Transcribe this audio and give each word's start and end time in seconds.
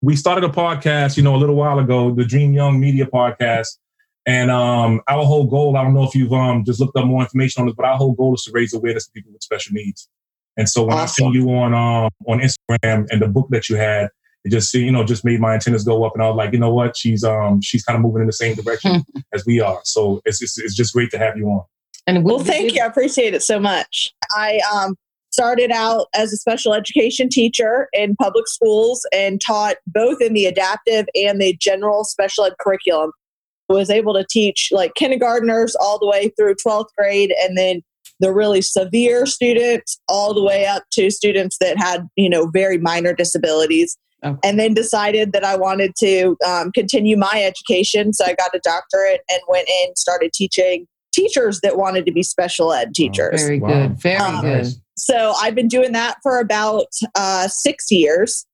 we 0.00 0.16
started 0.16 0.44
a 0.44 0.52
podcast, 0.52 1.16
you 1.16 1.22
know, 1.22 1.34
a 1.34 1.38
little 1.38 1.56
while 1.56 1.78
ago, 1.78 2.14
the 2.14 2.24
Dream 2.24 2.52
Young 2.52 2.78
Media 2.78 3.06
Podcast. 3.06 3.78
And 4.26 4.50
um, 4.50 5.00
our 5.08 5.24
whole 5.24 5.46
goal, 5.46 5.76
I 5.76 5.82
don't 5.82 5.94
know 5.94 6.04
if 6.04 6.14
you've 6.14 6.32
um, 6.32 6.64
just 6.64 6.80
looked 6.80 6.96
up 6.96 7.06
more 7.06 7.22
information 7.22 7.62
on 7.62 7.66
this, 7.66 7.74
but 7.74 7.86
our 7.86 7.96
whole 7.96 8.12
goal 8.12 8.34
is 8.34 8.44
to 8.44 8.52
raise 8.52 8.74
awareness 8.74 9.06
to 9.06 9.12
people 9.12 9.32
with 9.32 9.42
special 9.42 9.72
needs. 9.72 10.08
And 10.58 10.68
so 10.68 10.84
when 10.84 10.98
awesome. 10.98 11.28
I 11.28 11.30
see 11.30 11.38
you 11.38 11.50
on 11.50 11.72
um, 11.72 12.10
on 12.26 12.40
Instagram 12.40 13.06
and 13.10 13.22
the 13.22 13.28
book 13.28 13.48
that 13.50 13.68
you 13.68 13.76
had, 13.76 14.08
it 14.44 14.50
just 14.50 14.74
you 14.74 14.90
know 14.90 15.04
just 15.04 15.24
made 15.24 15.40
my 15.40 15.54
antennas 15.54 15.84
go 15.84 16.04
up, 16.04 16.14
and 16.14 16.22
I 16.22 16.28
was 16.28 16.36
like, 16.36 16.52
you 16.52 16.58
know 16.58 16.74
what, 16.74 16.96
she's 16.96 17.22
um 17.22 17.60
she's 17.62 17.84
kind 17.84 17.96
of 17.96 18.02
moving 18.02 18.22
in 18.22 18.26
the 18.26 18.32
same 18.32 18.56
direction 18.56 19.04
as 19.32 19.46
we 19.46 19.60
are. 19.60 19.80
So 19.84 20.20
it's, 20.24 20.42
it's 20.42 20.58
it's 20.58 20.74
just 20.74 20.92
great 20.92 21.10
to 21.12 21.18
have 21.18 21.36
you 21.36 21.46
on. 21.46 21.62
And 22.08 22.24
well, 22.24 22.40
thank 22.40 22.74
you. 22.74 22.82
I 22.82 22.86
appreciate 22.86 23.34
it 23.34 23.42
so 23.42 23.60
much. 23.60 24.12
I 24.32 24.60
um 24.74 24.96
started 25.38 25.70
out 25.70 26.08
as 26.14 26.32
a 26.32 26.36
special 26.36 26.74
education 26.74 27.28
teacher 27.28 27.88
in 27.92 28.16
public 28.16 28.48
schools 28.48 29.06
and 29.12 29.40
taught 29.40 29.76
both 29.86 30.20
in 30.20 30.32
the 30.32 30.46
adaptive 30.46 31.06
and 31.14 31.40
the 31.40 31.56
general 31.60 32.02
special 32.02 32.44
ed 32.44 32.54
curriculum. 32.58 33.12
Was 33.68 33.90
able 33.90 34.14
to 34.14 34.24
teach 34.28 34.70
like 34.72 34.94
kindergartners 34.94 35.76
all 35.78 35.98
the 35.98 36.06
way 36.06 36.32
through 36.36 36.54
12th 36.54 36.88
grade 36.96 37.34
and 37.40 37.56
then 37.56 37.82
the 38.18 38.32
really 38.32 38.62
severe 38.62 39.26
students 39.26 40.00
all 40.08 40.34
the 40.34 40.42
way 40.42 40.66
up 40.66 40.84
to 40.92 41.10
students 41.10 41.58
that 41.60 41.78
had, 41.78 42.08
you 42.16 42.30
know, 42.30 42.46
very 42.46 42.78
minor 42.78 43.12
disabilities. 43.12 43.96
Okay. 44.24 44.36
And 44.42 44.58
then 44.58 44.74
decided 44.74 45.32
that 45.34 45.44
I 45.44 45.54
wanted 45.54 45.92
to 45.98 46.36
um, 46.44 46.72
continue 46.72 47.16
my 47.16 47.44
education. 47.44 48.12
So 48.12 48.24
I 48.24 48.34
got 48.34 48.54
a 48.54 48.60
doctorate 48.64 49.20
and 49.30 49.40
went 49.48 49.68
in, 49.68 49.94
started 49.94 50.32
teaching 50.32 50.86
teachers 51.12 51.60
that 51.60 51.76
wanted 51.76 52.06
to 52.06 52.12
be 52.12 52.22
special 52.22 52.72
ed 52.72 52.94
teachers. 52.94 53.42
Oh, 53.42 53.46
very 53.46 53.60
wow. 53.60 53.68
good. 53.68 54.00
Very 54.00 54.16
um, 54.16 54.40
good. 54.40 54.66
So 54.98 55.34
I've 55.40 55.54
been 55.54 55.68
doing 55.68 55.92
that 55.92 56.16
for 56.22 56.38
about 56.38 56.88
uh, 57.14 57.48
six 57.48 57.90
years. 57.90 58.44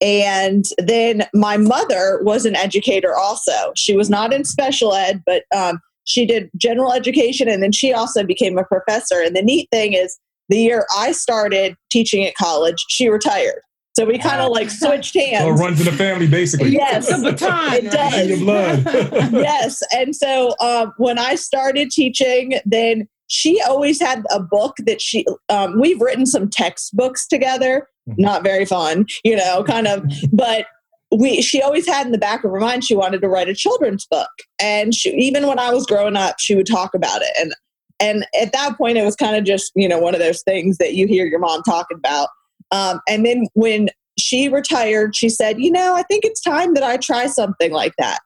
And 0.00 0.64
then 0.78 1.26
my 1.34 1.58
mother 1.58 2.20
was 2.22 2.46
an 2.46 2.56
educator 2.56 3.14
also. 3.14 3.72
She 3.76 3.96
was 3.96 4.08
not 4.08 4.32
in 4.32 4.44
special 4.44 4.94
ed, 4.94 5.22
but 5.26 5.42
um, 5.54 5.80
she 6.04 6.24
did 6.24 6.50
general 6.56 6.92
education 6.92 7.48
and 7.48 7.62
then 7.62 7.72
she 7.72 7.92
also 7.92 8.24
became 8.24 8.56
a 8.56 8.64
professor. 8.64 9.20
And 9.20 9.36
the 9.36 9.42
neat 9.42 9.68
thing 9.70 9.92
is, 9.92 10.18
the 10.48 10.58
year 10.58 10.86
I 10.96 11.12
started 11.12 11.76
teaching 11.90 12.26
at 12.26 12.34
college, 12.34 12.84
she 12.88 13.08
retired. 13.08 13.60
So 13.96 14.04
we 14.04 14.18
kind 14.18 14.40
of 14.40 14.50
like 14.50 14.70
switched 14.70 15.14
hands. 15.14 15.44
So 15.44 15.48
it 15.48 15.52
runs 15.52 15.80
in 15.80 15.86
the 15.86 15.92
family, 15.92 16.26
basically. 16.26 16.70
Yes, 16.70 17.08
it 17.10 17.38
does. 17.38 18.28
your 18.28 18.38
blood. 18.38 18.82
yes, 19.32 19.82
and 19.92 20.14
so 20.14 20.54
um, 20.60 20.92
when 20.96 21.18
I 21.18 21.34
started 21.34 21.90
teaching, 21.90 22.54
then 22.64 23.08
she 23.30 23.62
always 23.62 24.00
had 24.00 24.24
a 24.30 24.40
book 24.40 24.76
that 24.86 25.00
she. 25.00 25.24
Um, 25.48 25.80
we've 25.80 26.00
written 26.00 26.26
some 26.26 26.50
textbooks 26.50 27.26
together. 27.26 27.88
Mm-hmm. 28.08 28.22
Not 28.22 28.42
very 28.42 28.64
fun, 28.64 29.06
you 29.24 29.36
know, 29.36 29.62
kind 29.62 29.86
of, 29.86 30.04
but 30.32 30.66
we 31.12 31.42
she 31.42 31.60
always 31.62 31.86
had 31.86 32.06
in 32.06 32.12
the 32.12 32.18
back 32.18 32.44
of 32.44 32.50
her 32.50 32.60
mind 32.60 32.84
she 32.84 32.94
wanted 32.94 33.20
to 33.20 33.28
write 33.28 33.48
a 33.48 33.54
children's 33.54 34.06
book 34.06 34.30
and 34.60 34.94
she, 34.94 35.10
even 35.10 35.46
when 35.46 35.58
i 35.58 35.72
was 35.72 35.86
growing 35.86 36.16
up 36.16 36.36
she 36.38 36.54
would 36.54 36.66
talk 36.66 36.94
about 36.94 37.20
it 37.20 37.30
and 37.40 37.52
and 37.98 38.26
at 38.40 38.52
that 38.52 38.76
point 38.78 38.96
it 38.96 39.04
was 39.04 39.16
kind 39.16 39.36
of 39.36 39.44
just 39.44 39.72
you 39.74 39.88
know 39.88 39.98
one 39.98 40.14
of 40.14 40.20
those 40.20 40.42
things 40.42 40.78
that 40.78 40.94
you 40.94 41.06
hear 41.06 41.26
your 41.26 41.40
mom 41.40 41.62
talking 41.62 41.96
about 41.96 42.28
um, 42.70 43.00
and 43.08 43.26
then 43.26 43.48
when 43.54 43.88
she 44.18 44.48
retired 44.48 45.16
she 45.16 45.28
said 45.28 45.60
you 45.60 45.70
know 45.70 45.94
i 45.94 46.02
think 46.04 46.24
it's 46.24 46.40
time 46.40 46.74
that 46.74 46.84
i 46.84 46.96
try 46.96 47.26
something 47.26 47.72
like 47.72 47.94
that 47.98 48.20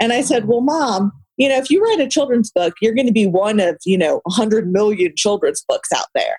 and 0.00 0.12
i 0.12 0.22
said 0.22 0.48
well 0.48 0.62
mom 0.62 1.12
you 1.40 1.48
know 1.48 1.56
if 1.56 1.70
you 1.70 1.82
write 1.82 2.00
a 2.00 2.08
children's 2.08 2.50
book 2.50 2.74
you're 2.80 2.94
going 2.94 3.06
to 3.06 3.12
be 3.12 3.26
one 3.26 3.58
of 3.58 3.76
you 3.84 3.98
know 3.98 4.20
100 4.24 4.70
million 4.70 5.12
children's 5.16 5.64
books 5.68 5.90
out 5.92 6.06
there 6.14 6.38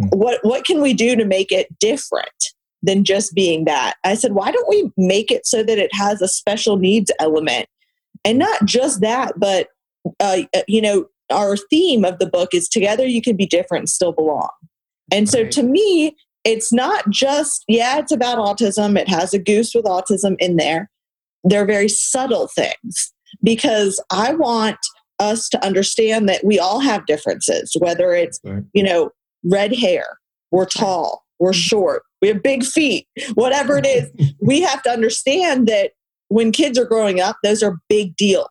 mm-hmm. 0.00 0.18
what 0.18 0.38
what 0.42 0.64
can 0.64 0.80
we 0.82 0.92
do 0.92 1.16
to 1.16 1.24
make 1.24 1.50
it 1.50 1.66
different 1.78 2.52
than 2.82 3.04
just 3.04 3.34
being 3.34 3.64
that. 3.64 3.94
I 4.04 4.14
said, 4.14 4.32
why 4.32 4.50
don't 4.50 4.68
we 4.68 4.90
make 4.96 5.30
it 5.30 5.46
so 5.46 5.62
that 5.62 5.78
it 5.78 5.94
has 5.94 6.22
a 6.22 6.28
special 6.28 6.76
needs 6.76 7.10
element? 7.18 7.66
And 8.24 8.38
not 8.38 8.64
just 8.64 9.00
that, 9.00 9.38
but, 9.38 9.68
uh, 10.18 10.42
uh, 10.54 10.62
you 10.66 10.80
know, 10.80 11.06
our 11.30 11.56
theme 11.56 12.04
of 12.04 12.18
the 12.18 12.26
book 12.26 12.54
is 12.54 12.68
together 12.68 13.06
you 13.06 13.22
can 13.22 13.36
be 13.36 13.46
different 13.46 13.82
and 13.82 13.88
still 13.88 14.12
belong. 14.12 14.50
And 15.12 15.28
so 15.28 15.42
right. 15.42 15.52
to 15.52 15.62
me, 15.62 16.16
it's 16.44 16.72
not 16.72 17.08
just, 17.10 17.64
yeah, 17.68 17.98
it's 17.98 18.12
about 18.12 18.38
autism. 18.38 18.98
It 18.98 19.08
has 19.08 19.34
a 19.34 19.38
goose 19.38 19.74
with 19.74 19.84
autism 19.84 20.36
in 20.38 20.56
there. 20.56 20.90
They're 21.44 21.66
very 21.66 21.88
subtle 21.88 22.48
things 22.48 23.12
because 23.42 24.02
I 24.10 24.34
want 24.34 24.78
us 25.18 25.48
to 25.50 25.64
understand 25.64 26.28
that 26.28 26.44
we 26.44 26.58
all 26.58 26.80
have 26.80 27.06
differences, 27.06 27.76
whether 27.78 28.12
it's, 28.12 28.40
right. 28.44 28.64
you 28.72 28.82
know, 28.82 29.10
red 29.44 29.74
hair, 29.74 30.18
we're 30.50 30.66
tall, 30.66 31.24
we're 31.38 31.50
mm-hmm. 31.50 31.58
short, 31.58 32.02
we 32.22 32.28
have 32.28 32.42
big 32.42 32.64
feet, 32.64 33.06
whatever 33.34 33.78
it 33.78 33.86
is. 33.86 34.10
we 34.40 34.60
have 34.62 34.82
to 34.82 34.90
understand 34.90 35.68
that 35.68 35.92
when 36.28 36.52
kids 36.52 36.78
are 36.78 36.84
growing 36.84 37.20
up, 37.20 37.36
those 37.42 37.62
are 37.62 37.78
big 37.88 38.16
deal, 38.16 38.48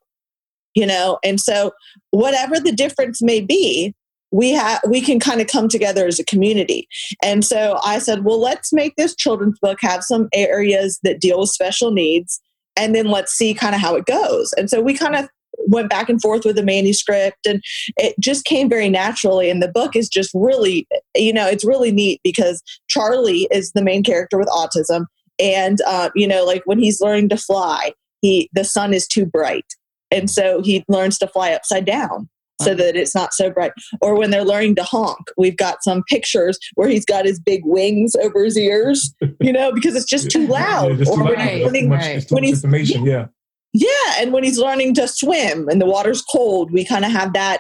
you 0.75 0.85
know? 0.85 1.17
And 1.23 1.39
so 1.39 1.71
whatever 2.11 2.59
the 2.59 2.71
difference 2.71 3.21
may 3.21 3.41
be, 3.41 3.95
we 4.31 4.51
have 4.51 4.79
we 4.87 5.01
can 5.01 5.19
kind 5.19 5.41
of 5.41 5.47
come 5.47 5.67
together 5.67 6.05
as 6.05 6.19
a 6.19 6.25
community 6.25 6.87
and 7.23 7.43
so 7.43 7.79
i 7.83 7.97
said 7.97 8.23
well 8.23 8.39
let's 8.39 8.71
make 8.71 8.95
this 8.95 9.15
children's 9.15 9.57
book 9.59 9.79
have 9.81 10.03
some 10.03 10.29
areas 10.33 10.99
that 11.01 11.19
deal 11.19 11.39
with 11.39 11.49
special 11.49 11.91
needs 11.91 12.39
and 12.79 12.95
then 12.95 13.07
let's 13.07 13.33
see 13.33 13.53
kind 13.53 13.75
of 13.75 13.81
how 13.81 13.95
it 13.95 14.05
goes. 14.05 14.53
And 14.53 14.69
so 14.69 14.81
we 14.81 14.93
kind 14.93 15.15
of 15.15 15.29
went 15.67 15.89
back 15.89 16.09
and 16.09 16.21
forth 16.21 16.45
with 16.45 16.55
the 16.55 16.63
manuscript 16.63 17.45
and 17.45 17.61
it 17.97 18.15
just 18.19 18.45
came 18.45 18.69
very 18.69 18.89
naturally 18.89 19.49
and 19.49 19.61
the 19.61 19.67
book 19.67 19.95
is 19.95 20.07
just 20.07 20.31
really 20.33 20.87
you 21.15 21.33
know 21.33 21.47
it's 21.47 21.65
really 21.65 21.91
neat 21.91 22.21
because 22.23 22.63
charley 22.87 23.47
is 23.51 23.71
the 23.73 23.81
main 23.81 24.01
character 24.01 24.37
with 24.37 24.47
autism 24.47 25.05
and 25.37 25.79
uh, 25.85 26.09
you 26.15 26.27
know 26.27 26.45
like 26.45 26.61
when 26.65 26.79
he's 26.79 27.01
learning 27.01 27.27
to 27.27 27.35
fly 27.35 27.91
he 28.21 28.49
the 28.53 28.63
sun 28.63 28.93
is 28.93 29.07
too 29.07 29.25
bright 29.25 29.65
and 30.11 30.29
so 30.29 30.61
he 30.61 30.83
learns 30.87 31.17
to 31.17 31.27
fly 31.27 31.51
upside 31.51 31.85
down 31.85 32.29
so 32.61 32.73
that 32.75 32.95
it's 32.95 33.15
not 33.15 33.33
so 33.33 33.49
bright. 33.49 33.71
Or 34.01 34.15
when 34.15 34.31
they're 34.31 34.45
learning 34.45 34.75
to 34.75 34.83
honk, 34.83 35.29
we've 35.37 35.57
got 35.57 35.83
some 35.83 36.03
pictures 36.03 36.59
where 36.75 36.89
he's 36.89 37.05
got 37.05 37.25
his 37.25 37.39
big 37.39 37.61
wings 37.65 38.15
over 38.21 38.43
his 38.43 38.57
ears, 38.57 39.13
you 39.39 39.53
know, 39.53 39.71
because 39.71 39.95
it's 39.95 40.05
just 40.05 40.29
too 40.29 40.47
loud. 40.47 40.91
Yeah, 40.91 40.95
just 40.97 41.11
or 41.11 41.17
too 41.17 41.23
when, 41.23 41.35
loud. 41.35 41.63
When, 41.63 41.75
he, 41.75 41.87
when 42.29 42.43
he's 42.43 42.63
information, 42.63 43.05
yeah. 43.05 43.27
Yeah, 43.71 44.15
and 44.17 44.33
when 44.33 44.43
he's 44.43 44.57
learning 44.57 44.95
to 44.95 45.07
swim 45.07 45.69
and 45.69 45.79
the 45.79 45.85
water's 45.85 46.23
cold, 46.23 46.71
we 46.71 46.83
kind 46.83 47.05
of 47.05 47.11
have 47.11 47.33
that 47.33 47.59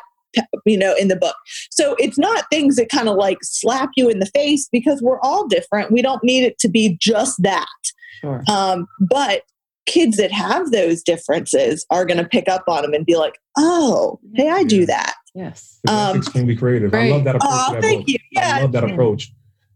you 0.65 0.77
know 0.77 0.95
in 0.95 1.07
the 1.07 1.15
book. 1.15 1.35
So 1.71 1.95
it's 1.99 2.17
not 2.17 2.45
things 2.49 2.75
that 2.75 2.89
kind 2.89 3.09
of 3.09 3.15
like 3.15 3.37
slap 3.41 3.91
you 3.95 4.09
in 4.09 4.19
the 4.19 4.25
face 4.27 4.67
because 4.71 5.01
we're 5.01 5.19
all 5.21 5.47
different. 5.47 5.91
We 5.91 6.01
don't 6.01 6.23
need 6.23 6.43
it 6.43 6.57
to 6.59 6.69
be 6.69 6.97
just 6.99 7.41
that. 7.43 7.67
Sure. 8.21 8.43
Um, 8.49 8.87
but 8.99 9.43
kids 9.89 10.17
that 10.17 10.31
have 10.31 10.71
those 10.71 11.03
differences 11.03 11.85
are 11.89 12.05
going 12.05 12.17
to 12.17 12.27
pick 12.27 12.47
up 12.47 12.63
on 12.67 12.83
them 12.83 12.93
and 12.93 13.05
be 13.05 13.17
like, 13.17 13.39
"Oh, 13.57 14.19
hey, 14.35 14.49
I 14.49 14.63
do 14.63 14.85
that." 14.85 15.15
Yes, 15.33 15.79
um, 15.89 16.17
extremely 16.17 16.55
creative. 16.55 16.91
Great. 16.91 17.11
I 17.11 17.15
love 17.15 17.23
that 17.25 17.35
approach. 17.35 17.51
Oh, 17.51 17.73
that 17.73 17.81
thank 17.81 18.01
book. 18.01 18.09
you. 18.09 18.17
Yeah, 18.31 18.57
I 18.57 18.61
love 18.61 18.71
that 18.73 18.83
approach. 18.83 19.31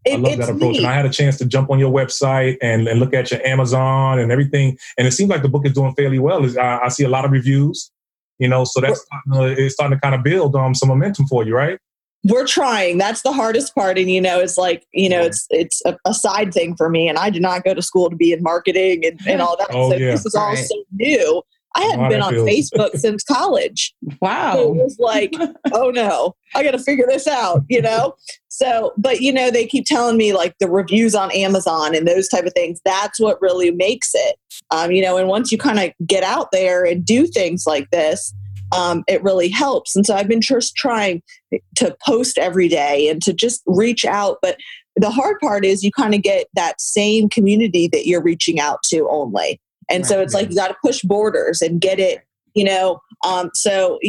It, 0.05 0.15
I 0.15 0.17
love 0.17 0.37
that 0.37 0.49
approach. 0.49 0.73
Neat. 0.73 0.77
And 0.79 0.87
I 0.87 0.93
had 0.93 1.05
a 1.05 1.09
chance 1.09 1.37
to 1.37 1.45
jump 1.45 1.69
on 1.69 1.79
your 1.79 1.91
website 1.91 2.57
and, 2.61 2.87
and 2.87 2.99
look 2.99 3.13
at 3.13 3.31
your 3.31 3.45
Amazon 3.45 4.19
and 4.19 4.31
everything. 4.31 4.77
And 4.97 5.07
it 5.07 5.11
seems 5.11 5.29
like 5.29 5.43
the 5.43 5.49
book 5.49 5.65
is 5.65 5.73
doing 5.73 5.93
fairly 5.95 6.19
well. 6.19 6.45
I, 6.59 6.79
I 6.83 6.87
see 6.89 7.05
a 7.05 7.09
lot 7.09 7.23
of 7.23 7.31
reviews, 7.31 7.89
you 8.37 8.49
know, 8.49 8.65
so 8.65 8.81
that's 8.81 9.05
starting 9.05 9.55
to, 9.55 9.63
it's 9.63 9.75
starting 9.75 9.97
to 9.97 10.01
kind 10.01 10.13
of 10.13 10.21
build 10.21 10.57
um, 10.57 10.75
some 10.75 10.89
momentum 10.89 11.27
for 11.27 11.45
you, 11.45 11.55
right? 11.55 11.79
We're 12.23 12.47
trying. 12.47 12.97
That's 12.97 13.21
the 13.21 13.33
hardest 13.33 13.75
part. 13.75 13.97
And, 13.97 14.09
you 14.09 14.21
know, 14.21 14.39
it's 14.39 14.57
like, 14.57 14.85
you 14.93 15.09
know, 15.09 15.21
it's 15.21 15.45
it's 15.49 15.81
a, 15.85 15.97
a 16.05 16.13
side 16.13 16.53
thing 16.53 16.75
for 16.75 16.89
me. 16.89 17.09
And 17.09 17.17
I 17.17 17.29
did 17.29 17.41
not 17.41 17.63
go 17.63 17.73
to 17.73 17.81
school 17.81 18.09
to 18.09 18.15
be 18.15 18.31
in 18.31 18.41
marketing 18.41 19.05
and, 19.05 19.19
and 19.27 19.41
all 19.41 19.57
that. 19.57 19.67
oh, 19.71 19.91
so 19.91 19.97
yeah. 19.97 20.11
this 20.11 20.25
is 20.25 20.35
all 20.35 20.49
right. 20.49 20.57
so 20.57 20.83
new. 20.93 21.43
I 21.75 21.81
hadn't 21.81 22.09
been 22.09 22.21
on 22.21 22.33
Facebook 22.33 22.95
since 22.97 23.23
college. 23.23 23.93
Wow. 24.21 24.53
So 24.53 24.73
it 24.73 24.75
was 24.75 24.97
like, 24.99 25.33
oh 25.73 25.89
no, 25.89 26.35
I 26.55 26.63
got 26.63 26.71
to 26.71 26.79
figure 26.79 27.05
this 27.07 27.27
out, 27.27 27.63
you 27.67 27.81
know? 27.81 28.15
So, 28.47 28.93
but 28.97 29.21
you 29.21 29.33
know, 29.33 29.49
they 29.49 29.65
keep 29.65 29.85
telling 29.85 30.17
me 30.17 30.33
like 30.33 30.55
the 30.59 30.69
reviews 30.69 31.15
on 31.15 31.31
Amazon 31.31 31.95
and 31.95 32.07
those 32.07 32.27
type 32.27 32.45
of 32.45 32.53
things. 32.53 32.79
That's 32.85 33.19
what 33.19 33.41
really 33.41 33.71
makes 33.71 34.11
it, 34.13 34.35
um, 34.71 34.91
you 34.91 35.01
know, 35.01 35.17
and 35.17 35.27
once 35.27 35.51
you 35.51 35.57
kind 35.57 35.79
of 35.79 35.91
get 36.05 36.23
out 36.23 36.49
there 36.51 36.85
and 36.85 37.03
do 37.03 37.25
things 37.25 37.65
like 37.65 37.89
this, 37.89 38.33
um, 38.73 39.03
it 39.07 39.23
really 39.23 39.49
helps. 39.49 39.95
And 39.95 40.05
so 40.05 40.15
I've 40.15 40.27
been 40.27 40.41
just 40.41 40.75
trying 40.75 41.21
to 41.75 41.95
post 42.05 42.37
every 42.37 42.67
day 42.67 43.07
and 43.09 43.21
to 43.23 43.33
just 43.33 43.61
reach 43.65 44.05
out. 44.05 44.37
But 44.41 44.57
the 44.95 45.09
hard 45.09 45.39
part 45.39 45.65
is 45.65 45.83
you 45.83 45.91
kind 45.91 46.13
of 46.13 46.21
get 46.21 46.47
that 46.53 46.79
same 46.79 47.29
community 47.29 47.87
that 47.89 48.05
you're 48.05 48.21
reaching 48.21 48.59
out 48.59 48.83
to 48.83 49.07
only. 49.09 49.59
And 49.89 50.03
right, 50.03 50.09
so 50.09 50.21
it's 50.21 50.33
like 50.33 50.49
you 50.49 50.55
got 50.55 50.69
to 50.69 50.77
push 50.83 51.01
borders 51.01 51.61
and 51.61 51.81
get 51.81 51.99
it, 51.99 52.23
you 52.53 52.63
know. 52.63 53.01
Um, 53.25 53.51
so, 53.53 53.99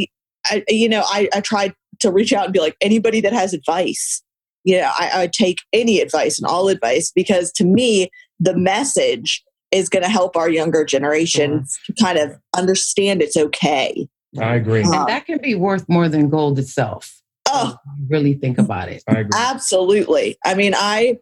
I, 0.46 0.62
you 0.69 0.88
know, 0.88 1.02
I, 1.06 1.28
I 1.32 1.40
tried 1.40 1.75
to 2.00 2.12
reach 2.12 2.32
out 2.32 2.44
and 2.44 2.52
be 2.52 2.60
like, 2.60 2.76
anybody 2.81 3.20
that 3.22 3.32
has 3.32 3.55
advice, 3.55 4.22
you 4.64 4.78
know, 4.78 4.90
I, 4.99 5.10
I 5.22 5.26
take 5.26 5.58
any 5.72 6.00
advice 6.00 6.38
and 6.38 6.46
all 6.46 6.69
advice 6.69 7.10
because 7.14 7.50
to 7.52 7.64
me, 7.64 8.10
the 8.40 8.56
message 8.56 9.43
is 9.70 9.88
going 9.88 10.05
to 10.05 10.08
help 10.08 10.37
our 10.37 10.49
younger 10.49 10.84
generation 10.84 11.67
sure. 11.67 11.94
to 11.94 12.02
kind 12.02 12.19
of 12.19 12.38
understand 12.56 13.20
it's 13.20 13.37
okay. 13.37 14.08
I 14.40 14.56
agree. 14.56 14.82
And 14.82 14.94
uh, 14.94 15.04
that 15.06 15.26
can 15.26 15.38
be 15.38 15.54
worth 15.54 15.88
more 15.88 16.08
than 16.08 16.28
gold 16.28 16.58
itself. 16.58 17.20
Oh, 17.48 17.76
really 18.08 18.34
think 18.34 18.58
about 18.58 18.88
it. 18.88 19.02
I 19.08 19.20
agree. 19.20 19.31
Absolutely. 19.34 20.38
I 20.44 20.54
mean, 20.54 20.75
I 20.76 21.19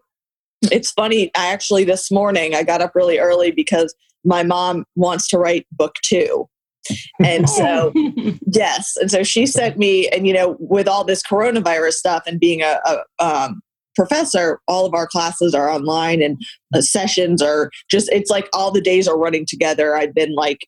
it's 0.70 0.92
funny. 0.92 1.30
I 1.34 1.48
actually 1.48 1.84
this 1.84 2.10
morning 2.10 2.54
I 2.54 2.62
got 2.62 2.80
up 2.80 2.94
really 2.94 3.18
early 3.18 3.50
because 3.50 3.94
my 4.24 4.42
mom 4.42 4.84
wants 4.94 5.26
to 5.28 5.38
write 5.38 5.66
book 5.72 5.96
two. 6.02 6.48
And 7.24 7.48
so, 7.48 7.92
yes. 8.46 8.96
And 8.96 9.10
so 9.10 9.22
she 9.22 9.46
sent 9.46 9.78
me, 9.78 10.08
and 10.08 10.26
you 10.26 10.32
know, 10.32 10.56
with 10.58 10.88
all 10.88 11.04
this 11.04 11.22
coronavirus 11.22 11.94
stuff 11.94 12.24
and 12.26 12.40
being 12.40 12.62
a, 12.62 12.78
a 12.84 13.24
um, 13.24 13.62
professor, 13.94 14.60
all 14.66 14.86
of 14.86 14.94
our 14.94 15.06
classes 15.06 15.54
are 15.54 15.70
online 15.70 16.22
and 16.22 16.40
the 16.70 16.82
sessions 16.82 17.42
are 17.42 17.70
just, 17.90 18.10
it's 18.10 18.30
like 18.30 18.48
all 18.52 18.70
the 18.70 18.80
days 18.80 19.06
are 19.06 19.18
running 19.18 19.46
together. 19.46 19.96
I've 19.96 20.14
been 20.14 20.34
like 20.34 20.66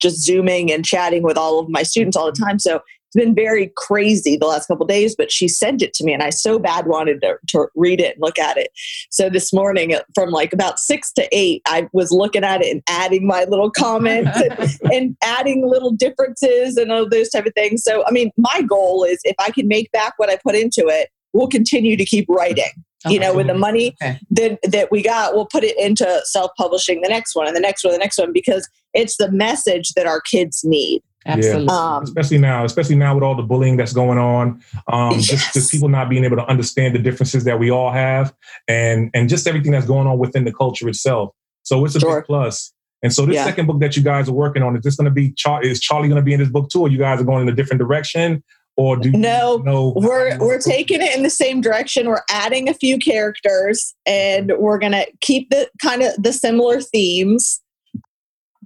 just 0.00 0.22
zooming 0.24 0.72
and 0.72 0.84
chatting 0.84 1.22
with 1.22 1.36
all 1.36 1.58
of 1.58 1.68
my 1.68 1.82
students 1.82 2.16
all 2.16 2.26
the 2.26 2.38
time. 2.38 2.58
So 2.58 2.80
it's 3.12 3.24
been 3.24 3.34
very 3.34 3.72
crazy 3.76 4.36
the 4.36 4.46
last 4.46 4.68
couple 4.68 4.86
days, 4.86 5.16
but 5.16 5.32
she 5.32 5.48
sent 5.48 5.82
it 5.82 5.92
to 5.94 6.04
me 6.04 6.12
and 6.12 6.22
I 6.22 6.30
so 6.30 6.60
bad 6.60 6.86
wanted 6.86 7.20
to, 7.22 7.38
to, 7.48 7.66
read 7.74 8.00
it 8.00 8.14
and 8.14 8.22
look 8.22 8.38
at 8.38 8.56
it. 8.56 8.70
So 9.10 9.28
this 9.28 9.52
morning 9.52 9.92
uh, 9.92 10.02
from 10.14 10.30
like 10.30 10.52
about 10.52 10.78
six 10.78 11.10
to 11.14 11.28
eight, 11.32 11.60
I 11.66 11.88
was 11.92 12.12
looking 12.12 12.44
at 12.44 12.62
it 12.62 12.70
and 12.70 12.82
adding 12.88 13.26
my 13.26 13.44
little 13.44 13.70
comments 13.70 14.40
and, 14.40 14.78
and, 14.92 15.16
adding 15.24 15.66
little 15.66 15.90
differences 15.90 16.76
and 16.76 16.92
all 16.92 17.08
those 17.08 17.30
type 17.30 17.46
of 17.46 17.54
things. 17.54 17.82
So, 17.82 18.04
I 18.06 18.12
mean, 18.12 18.30
my 18.36 18.62
goal 18.62 19.02
is 19.02 19.18
if 19.24 19.34
I 19.40 19.50
can 19.50 19.66
make 19.66 19.90
back 19.90 20.14
what 20.16 20.30
I 20.30 20.36
put 20.36 20.54
into 20.54 20.86
it, 20.86 21.08
we'll 21.32 21.48
continue 21.48 21.96
to 21.96 22.04
keep 22.04 22.26
writing. 22.28 22.70
Okay. 23.06 23.14
You 23.14 23.20
know, 23.20 23.34
with 23.34 23.46
the 23.46 23.54
money 23.54 23.96
okay. 24.02 24.20
that 24.32 24.58
that 24.62 24.90
we 24.90 25.02
got, 25.02 25.34
we'll 25.34 25.46
put 25.46 25.64
it 25.64 25.78
into 25.78 26.20
self-publishing 26.24 27.00
the 27.00 27.08
next 27.08 27.34
one 27.34 27.46
and 27.46 27.56
the 27.56 27.60
next 27.60 27.82
one, 27.82 27.92
the 27.92 27.98
next 27.98 28.18
one, 28.18 28.32
because 28.32 28.68
it's 28.92 29.16
the 29.16 29.30
message 29.30 29.92
that 29.94 30.06
our 30.06 30.20
kids 30.20 30.62
need. 30.64 31.02
Absolutely. 31.26 31.66
Yeah. 31.66 31.96
Um, 31.96 32.02
especially 32.02 32.38
now, 32.38 32.64
especially 32.64 32.96
now 32.96 33.14
with 33.14 33.22
all 33.22 33.34
the 33.34 33.42
bullying 33.42 33.76
that's 33.76 33.92
going 33.92 34.18
on, 34.18 34.62
um, 34.90 35.12
yes. 35.12 35.26
just, 35.26 35.54
just 35.54 35.70
people 35.70 35.88
not 35.88 36.08
being 36.08 36.24
able 36.24 36.36
to 36.36 36.46
understand 36.46 36.94
the 36.94 36.98
differences 36.98 37.44
that 37.44 37.58
we 37.58 37.70
all 37.70 37.90
have, 37.90 38.34
and 38.68 39.10
and 39.14 39.28
just 39.28 39.46
everything 39.46 39.72
that's 39.72 39.86
going 39.86 40.06
on 40.06 40.18
within 40.18 40.44
the 40.44 40.52
culture 40.52 40.88
itself. 40.88 41.34
So 41.62 41.84
it's 41.84 41.94
a 41.94 42.00
sure. 42.00 42.20
big 42.20 42.26
plus. 42.26 42.72
And 43.02 43.12
so 43.12 43.24
this 43.24 43.36
yeah. 43.36 43.44
second 43.44 43.66
book 43.66 43.80
that 43.80 43.96
you 43.96 44.02
guys 44.02 44.28
are 44.28 44.34
working 44.34 44.62
on 44.62 44.76
is 44.76 44.82
this 44.82 44.96
going 44.96 45.06
to 45.06 45.10
be 45.10 45.32
Char- 45.32 45.62
is 45.62 45.80
Charley 45.80 46.08
going 46.08 46.20
to 46.20 46.24
be 46.24 46.34
in 46.34 46.40
this 46.40 46.50
book 46.50 46.68
too, 46.68 46.82
or 46.82 46.88
you 46.88 46.98
guys 46.98 47.20
are 47.20 47.24
going 47.24 47.42
in 47.42 47.48
a 47.48 47.56
different 47.56 47.80
direction? 47.80 48.42
Or 48.80 48.96
do 48.96 49.10
no 49.10 49.58
know 49.58 49.92
we're 49.94 50.38
we're 50.38 50.58
taking 50.58 51.02
it 51.02 51.14
in 51.14 51.22
the 51.22 51.28
same 51.28 51.60
direction. 51.60 52.08
We're 52.08 52.22
adding 52.30 52.66
a 52.66 52.72
few 52.72 52.98
characters 52.98 53.94
and 54.06 54.52
we're 54.58 54.78
going 54.78 54.92
to 54.92 55.06
keep 55.20 55.50
the 55.50 55.68
kind 55.82 56.02
of 56.02 56.14
the 56.22 56.32
similar 56.32 56.80
themes. 56.80 57.60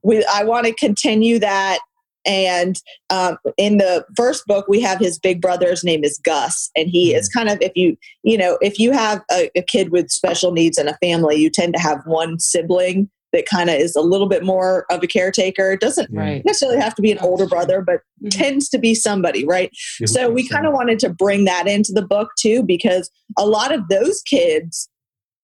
We 0.04 0.24
i 0.32 0.44
want 0.44 0.66
to 0.66 0.74
continue 0.74 1.40
that 1.40 1.80
and 2.26 2.76
um, 3.10 3.38
in 3.56 3.78
the 3.78 4.04
first 4.16 4.46
book 4.46 4.66
we 4.68 4.80
have 4.80 4.98
his 4.98 5.18
big 5.18 5.40
brother's 5.40 5.82
name 5.82 6.04
is 6.04 6.20
gus 6.24 6.70
and 6.76 6.88
he 6.88 7.14
is 7.14 7.28
mm-hmm. 7.28 7.46
kind 7.46 7.50
of 7.50 7.62
if 7.62 7.72
you 7.74 7.96
you 8.22 8.38
know 8.38 8.58
if 8.60 8.78
you 8.78 8.92
have 8.92 9.22
a, 9.32 9.50
a 9.56 9.62
kid 9.62 9.90
with 9.90 10.10
special 10.10 10.52
needs 10.52 10.78
in 10.78 10.88
a 10.88 10.96
family 10.98 11.36
you 11.36 11.50
tend 11.50 11.74
to 11.74 11.80
have 11.80 12.02
one 12.04 12.38
sibling 12.38 13.08
that 13.34 13.46
kind 13.46 13.68
of 13.68 13.76
is 13.76 13.94
a 13.96 14.00
little 14.00 14.28
bit 14.28 14.44
more 14.44 14.86
of 14.90 15.02
a 15.02 15.06
caretaker. 15.06 15.72
It 15.72 15.80
doesn't 15.80 16.08
right. 16.12 16.42
necessarily 16.44 16.80
have 16.80 16.94
to 16.94 17.02
be 17.02 17.12
an 17.12 17.18
older 17.18 17.46
brother, 17.46 17.82
but 17.82 17.96
mm-hmm. 17.96 18.28
tends 18.28 18.68
to 18.70 18.78
be 18.78 18.94
somebody, 18.94 19.44
right? 19.44 19.70
so 20.06 20.30
we 20.30 20.48
kind 20.48 20.66
of 20.66 20.72
wanted 20.72 20.98
to 21.00 21.10
bring 21.10 21.44
that 21.44 21.66
into 21.66 21.92
the 21.92 22.06
book 22.06 22.30
too, 22.38 22.62
because 22.62 23.10
a 23.36 23.46
lot 23.46 23.74
of 23.74 23.88
those 23.88 24.22
kids 24.22 24.88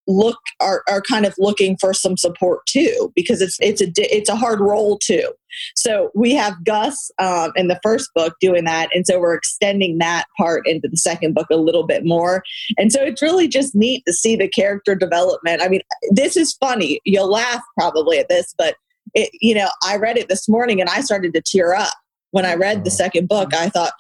look 0.07 0.39
are, 0.61 0.83
are 0.89 1.01
kind 1.01 1.27
of 1.27 1.35
looking 1.39 1.77
for 1.77 1.93
some 1.95 2.17
support 2.17 2.65
too 2.67 3.13
because 3.15 3.41
it's 3.41 3.59
it's 3.61 3.81
a 3.81 3.91
it's 3.97 4.29
a 4.29 4.37
hard 4.37 4.61
role 4.61 4.99
too. 4.99 5.33
So 5.77 6.11
we 6.15 6.35
have 6.35 6.65
gus 6.65 7.11
um, 7.19 7.53
in 7.57 7.69
the 7.69 7.81
first 7.83 8.11
book 8.15 8.35
doing 8.41 8.65
that 8.65 8.89
and 8.95 9.07
so 9.07 9.19
we're 9.21 9.35
extending 9.35 9.99
that 9.99 10.27
part 10.37 10.67
into 10.67 10.89
the 10.89 10.97
second 10.97 11.35
book 11.35 11.49
a 11.51 11.57
little 11.57 11.85
bit 11.85 12.05
more. 12.05 12.43
And 12.79 12.93
so 12.93 13.03
it's 13.03 13.23
really 13.23 13.49
just 13.49 13.75
neat 13.75 14.05
to 14.07 14.13
see 14.13 14.37
the 14.37 14.49
character 14.49 14.95
development. 14.95 15.63
I 15.63 15.69
mean 15.69 15.83
this 16.11 16.37
is 16.37 16.55
funny. 16.55 17.01
You'll 17.05 17.31
laugh 17.31 17.63
probably 17.79 18.19
at 18.19 18.29
this 18.29 18.55
but 18.57 18.77
it, 19.15 19.31
you 19.41 19.55
know 19.55 19.69
i 19.83 19.97
read 19.97 20.17
it 20.17 20.29
this 20.29 20.49
morning 20.49 20.81
and 20.81 20.89
i 20.89 21.01
started 21.01 21.35
to 21.35 21.41
tear 21.41 21.75
up. 21.75 21.95
When 22.33 22.47
I 22.47 22.55
read 22.55 22.85
the 22.85 22.93
second 22.93 23.29
book, 23.29 23.53
I 23.53 23.71
thought, 23.71 23.93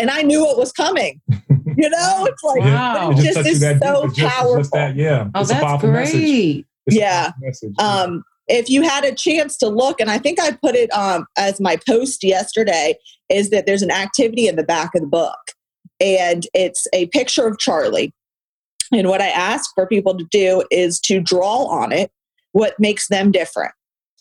and 0.00 0.10
I 0.10 0.22
knew 0.22 0.44
what 0.44 0.58
was 0.58 0.72
coming. 0.72 1.20
You 1.82 1.90
know, 1.90 2.26
it's 2.26 2.42
like 2.42 2.60
wow. 2.60 3.10
it 3.10 3.16
just, 3.16 3.46
is 3.46 3.60
so 3.60 4.08
just, 4.08 4.18
powerful. 4.18 4.56
Just 4.58 4.72
that, 4.72 4.96
yeah, 4.96 5.28
oh, 5.34 5.40
it's 5.40 5.50
that's 5.50 5.82
great. 5.82 6.66
yeah. 6.86 7.32
Message. 7.40 7.74
Um, 7.78 8.24
if 8.48 8.70
you 8.70 8.82
had 8.82 9.04
a 9.04 9.14
chance 9.14 9.56
to 9.58 9.68
look, 9.68 10.00
and 10.00 10.10
I 10.10 10.18
think 10.18 10.40
I 10.40 10.52
put 10.52 10.74
it 10.74 10.88
um, 10.94 11.26
as 11.36 11.60
my 11.60 11.76
post 11.86 12.24
yesterday, 12.24 12.96
is 13.28 13.50
that 13.50 13.66
there's 13.66 13.82
an 13.82 13.90
activity 13.90 14.48
in 14.48 14.56
the 14.56 14.62
back 14.62 14.94
of 14.94 15.02
the 15.02 15.06
book, 15.06 15.38
and 16.00 16.46
it's 16.54 16.86
a 16.92 17.06
picture 17.08 17.46
of 17.46 17.58
Charley. 17.58 18.12
And 18.92 19.08
what 19.08 19.20
I 19.20 19.28
ask 19.28 19.70
for 19.74 19.86
people 19.86 20.16
to 20.16 20.24
do 20.30 20.64
is 20.70 21.00
to 21.00 21.20
draw 21.20 21.64
on 21.66 21.92
it 21.92 22.10
what 22.52 22.78
makes 22.78 23.08
them 23.08 23.32
different. 23.32 23.72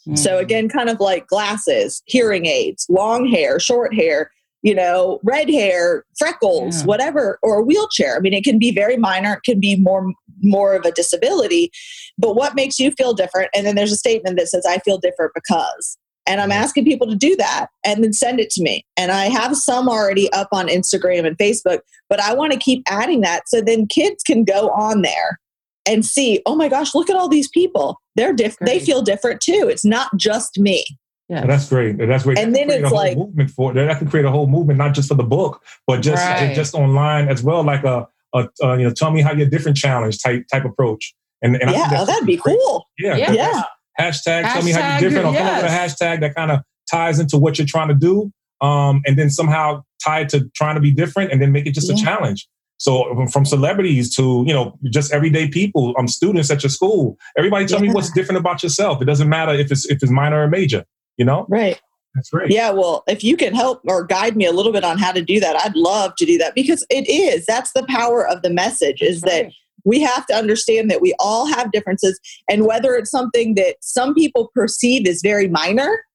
Mm. 0.07 0.17
So 0.17 0.37
again, 0.37 0.69
kind 0.69 0.89
of 0.89 0.99
like 0.99 1.27
glasses, 1.27 2.01
hearing 2.05 2.45
aids, 2.45 2.85
long 2.89 3.27
hair, 3.27 3.59
short 3.59 3.93
hair, 3.93 4.31
you 4.65 4.73
know, 4.73 5.19
red 5.23 5.47
hair, 5.47 6.03
freckles, 6.17 6.79
yeah. 6.79 6.85
whatever, 6.85 7.37
or 7.43 7.59
a 7.59 7.61
wheelchair. 7.61 8.17
I 8.17 8.19
mean, 8.19 8.33
it 8.33 8.43
can 8.43 8.57
be 8.57 8.71
very 8.71 8.97
minor, 8.97 9.33
it 9.33 9.43
can 9.43 9.59
be 9.59 9.75
more 9.75 10.11
more 10.41 10.73
of 10.73 10.85
a 10.85 10.91
disability, 10.91 11.71
but 12.17 12.35
what 12.35 12.55
makes 12.55 12.79
you 12.79 12.91
feel 12.91 13.13
different? 13.13 13.49
And 13.55 13.65
then 13.65 13.75
there's 13.75 13.91
a 13.91 13.97
statement 13.97 14.37
that 14.37 14.47
says, 14.47 14.65
I 14.67 14.79
feel 14.79 14.97
different 14.97 15.33
because. 15.33 15.97
And 16.27 16.41
I'm 16.41 16.51
asking 16.51 16.85
people 16.85 17.07
to 17.07 17.15
do 17.15 17.35
that 17.37 17.67
and 17.85 18.03
then 18.03 18.11
send 18.11 18.39
it 18.39 18.49
to 18.51 18.63
me. 18.63 18.83
And 18.97 19.11
I 19.11 19.25
have 19.25 19.55
some 19.55 19.87
already 19.87 20.31
up 20.33 20.49
on 20.51 20.67
Instagram 20.67 21.27
and 21.27 21.37
Facebook, 21.37 21.79
but 22.09 22.19
I 22.19 22.33
want 22.33 22.51
to 22.51 22.57
keep 22.57 22.81
adding 22.89 23.21
that 23.21 23.47
so 23.47 23.61
then 23.61 23.85
kids 23.85 24.23
can 24.23 24.43
go 24.43 24.71
on 24.71 25.03
there 25.03 25.39
and 25.85 26.03
see, 26.03 26.41
oh 26.47 26.55
my 26.55 26.67
gosh, 26.67 26.95
look 26.95 27.11
at 27.11 27.15
all 27.15 27.29
these 27.29 27.49
people. 27.49 28.01
They're 28.15 28.33
different. 28.33 28.67
They 28.67 28.79
feel 28.79 29.03
different 29.03 29.41
too. 29.41 29.67
It's 29.69 29.85
not 29.85 30.09
just 30.17 30.59
me. 30.59 30.83
Yeah, 31.27 31.45
that's 31.45 31.69
great. 31.69 31.97
That's 31.97 32.23
great. 32.23 32.37
And 32.37 32.55
then 32.55 32.69
it's 32.69 32.91
like 32.91 33.17
movement 33.17 33.49
for 33.49 33.73
that 33.73 33.97
can 33.97 34.09
create 34.09 34.25
a 34.25 34.31
whole 34.31 34.47
movement, 34.47 34.77
not 34.77 34.93
just 34.93 35.07
for 35.07 35.15
the 35.15 35.23
book, 35.23 35.63
but 35.87 36.01
just 36.01 36.23
right. 36.23 36.53
just 36.53 36.75
online 36.75 37.29
as 37.29 37.41
well, 37.41 37.63
like 37.63 37.83
a, 37.83 38.07
a, 38.33 38.47
a, 38.61 38.77
you 38.77 38.83
know, 38.83 38.91
tell 38.91 39.11
me 39.11 39.21
how 39.21 39.33
your 39.33 39.49
different 39.49 39.75
challenge 39.75 40.21
type 40.21 40.45
type 40.51 40.65
approach. 40.65 41.15
And, 41.41 41.55
and 41.55 41.71
yeah, 41.71 41.89
oh, 41.93 42.05
that'd 42.05 42.27
be 42.27 42.37
great. 42.37 42.57
cool. 42.59 42.85
Yeah, 42.99 43.15
yeah. 43.17 43.31
yeah. 43.31 43.63
Hashtag, 43.99 44.43
hashtag, 44.43 44.53
tell 44.53 44.63
me 44.63 44.71
how 44.71 44.91
you're 44.91 45.09
different. 45.09 45.27
Or 45.27 45.37
come 45.37 45.47
up 45.47 45.63
with 45.63 45.71
a 45.71 45.75
hashtag 45.75 46.19
that 46.19 46.35
kind 46.35 46.51
of 46.51 46.59
ties 46.89 47.19
into 47.19 47.37
what 47.37 47.57
you're 47.57 47.67
trying 47.67 47.87
to 47.87 47.95
do, 47.95 48.31
um, 48.61 49.01
and 49.05 49.17
then 49.17 49.29
somehow 49.29 49.83
tie 50.03 50.21
it 50.21 50.29
to 50.29 50.49
trying 50.55 50.75
to 50.75 50.81
be 50.81 50.91
different, 50.91 51.31
and 51.31 51.41
then 51.41 51.51
make 51.51 51.65
it 51.65 51.71
just 51.71 51.89
yeah. 51.89 51.95
a 51.95 51.97
challenge. 51.97 52.47
So 52.77 53.25
from 53.31 53.45
celebrities 53.45 54.13
to 54.17 54.43
you 54.45 54.53
know 54.53 54.77
just 54.91 55.11
everyday 55.11 55.47
people, 55.47 55.95
um, 55.97 56.07
students 56.07 56.51
at 56.51 56.61
your 56.61 56.69
school, 56.69 57.17
everybody 57.37 57.65
tell 57.65 57.79
yeah. 57.79 57.87
me 57.87 57.93
what's 57.93 58.11
different 58.11 58.37
about 58.37 58.61
yourself. 58.61 59.01
It 59.01 59.05
doesn't 59.05 59.29
matter 59.29 59.53
if 59.53 59.71
it's 59.71 59.85
if 59.85 60.03
it's 60.03 60.11
minor 60.11 60.43
or 60.43 60.47
major. 60.47 60.85
You 61.17 61.25
know, 61.25 61.45
right? 61.49 61.79
That's 62.15 62.31
right. 62.31 62.49
Yeah, 62.49 62.71
well, 62.71 63.03
if 63.07 63.23
you 63.23 63.35
can 63.35 63.53
help 63.53 63.81
or 63.87 64.05
guide 64.05 64.37
me 64.37 64.45
a 64.45 64.53
little 64.53 64.71
bit 64.71 64.85
on 64.85 64.97
how 64.97 65.11
to 65.11 65.21
do 65.21 65.39
that, 65.41 65.57
I'd 65.57 65.75
love 65.75 66.15
to 66.17 66.25
do 66.25 66.37
that 66.37 66.55
because 66.55 66.85
it 66.89 67.07
is 67.09 67.45
that's 67.45 67.73
the 67.73 67.85
power 67.89 68.25
of 68.27 68.41
the 68.41 68.49
message 68.49 69.01
is 69.01 69.21
right. 69.21 69.43
that 69.43 69.51
we 69.83 70.01
have 70.01 70.25
to 70.27 70.33
understand 70.33 70.89
that 70.89 71.01
we 71.01 71.13
all 71.19 71.45
have 71.45 71.71
differences 71.71 72.19
and 72.49 72.65
whether 72.65 72.95
it's 72.95 73.11
something 73.11 73.55
that 73.55 73.75
some 73.81 74.13
people 74.13 74.49
perceive 74.55 75.07
as 75.07 75.21
very 75.21 75.47
minor, 75.47 76.05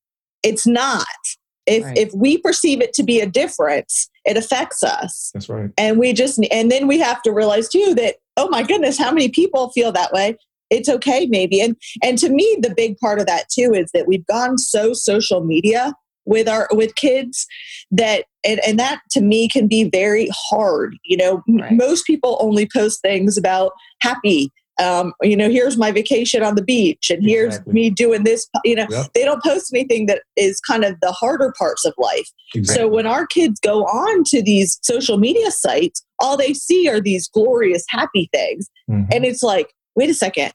it's 0.42 0.66
not. 0.66 1.06
If 1.66 1.84
right. 1.84 1.98
if 1.98 2.12
we 2.14 2.38
perceive 2.38 2.80
it 2.80 2.94
to 2.94 3.02
be 3.02 3.20
a 3.20 3.26
difference, 3.26 4.08
it 4.24 4.36
affects 4.36 4.82
us. 4.82 5.30
That's 5.34 5.48
right. 5.48 5.70
And 5.76 5.98
we 5.98 6.14
just 6.14 6.40
and 6.50 6.70
then 6.70 6.86
we 6.86 6.98
have 6.98 7.22
to 7.22 7.32
realize 7.32 7.68
too 7.68 7.94
that 7.96 8.16
oh 8.38 8.48
my 8.48 8.62
goodness, 8.62 8.98
how 8.98 9.12
many 9.12 9.28
people 9.28 9.70
feel 9.70 9.92
that 9.92 10.12
way? 10.12 10.36
It's 10.70 10.88
okay 10.88 11.26
maybe. 11.26 11.60
And 11.60 11.76
and 12.02 12.18
to 12.18 12.28
me 12.28 12.56
the 12.60 12.74
big 12.74 12.98
part 12.98 13.20
of 13.20 13.26
that 13.26 13.48
too 13.50 13.72
is 13.74 13.90
that 13.92 14.06
we've 14.06 14.26
gone 14.26 14.58
so 14.58 14.92
social 14.92 15.44
media 15.44 15.94
with 16.26 16.48
our 16.48 16.68
with 16.72 16.94
kids 16.96 17.46
that 17.90 18.24
and, 18.44 18.60
and 18.66 18.78
that 18.78 19.00
to 19.10 19.20
me 19.20 19.48
can 19.48 19.66
be 19.66 19.84
very 19.84 20.28
hard 20.32 20.94
you 21.04 21.16
know 21.16 21.42
right. 21.48 21.72
most 21.72 22.06
people 22.06 22.36
only 22.40 22.68
post 22.72 23.00
things 23.00 23.38
about 23.38 23.72
happy 24.02 24.52
um, 24.80 25.12
you 25.22 25.36
know, 25.36 25.50
here's 25.50 25.76
my 25.76 25.92
vacation 25.92 26.42
on 26.42 26.54
the 26.54 26.62
beach, 26.62 27.10
and 27.10 27.22
here's 27.22 27.56
exactly. 27.56 27.72
me 27.74 27.90
doing 27.90 28.24
this. 28.24 28.48
You 28.64 28.76
know, 28.76 28.86
yep. 28.88 29.12
they 29.14 29.24
don't 29.24 29.42
post 29.42 29.70
anything 29.74 30.06
that 30.06 30.22
is 30.36 30.58
kind 30.60 30.84
of 30.84 30.98
the 31.02 31.12
harder 31.12 31.52
parts 31.58 31.84
of 31.84 31.92
life. 31.98 32.30
Exactly. 32.54 32.82
So 32.82 32.88
when 32.88 33.06
our 33.06 33.26
kids 33.26 33.60
go 33.60 33.82
on 33.84 34.24
to 34.28 34.42
these 34.42 34.78
social 34.82 35.18
media 35.18 35.50
sites, 35.50 36.02
all 36.18 36.38
they 36.38 36.54
see 36.54 36.88
are 36.88 37.00
these 37.00 37.28
glorious, 37.28 37.84
happy 37.90 38.30
things, 38.32 38.70
mm-hmm. 38.90 39.10
and 39.12 39.26
it's 39.26 39.42
like, 39.42 39.74
wait 40.00 40.08
a 40.08 40.14
second, 40.14 40.52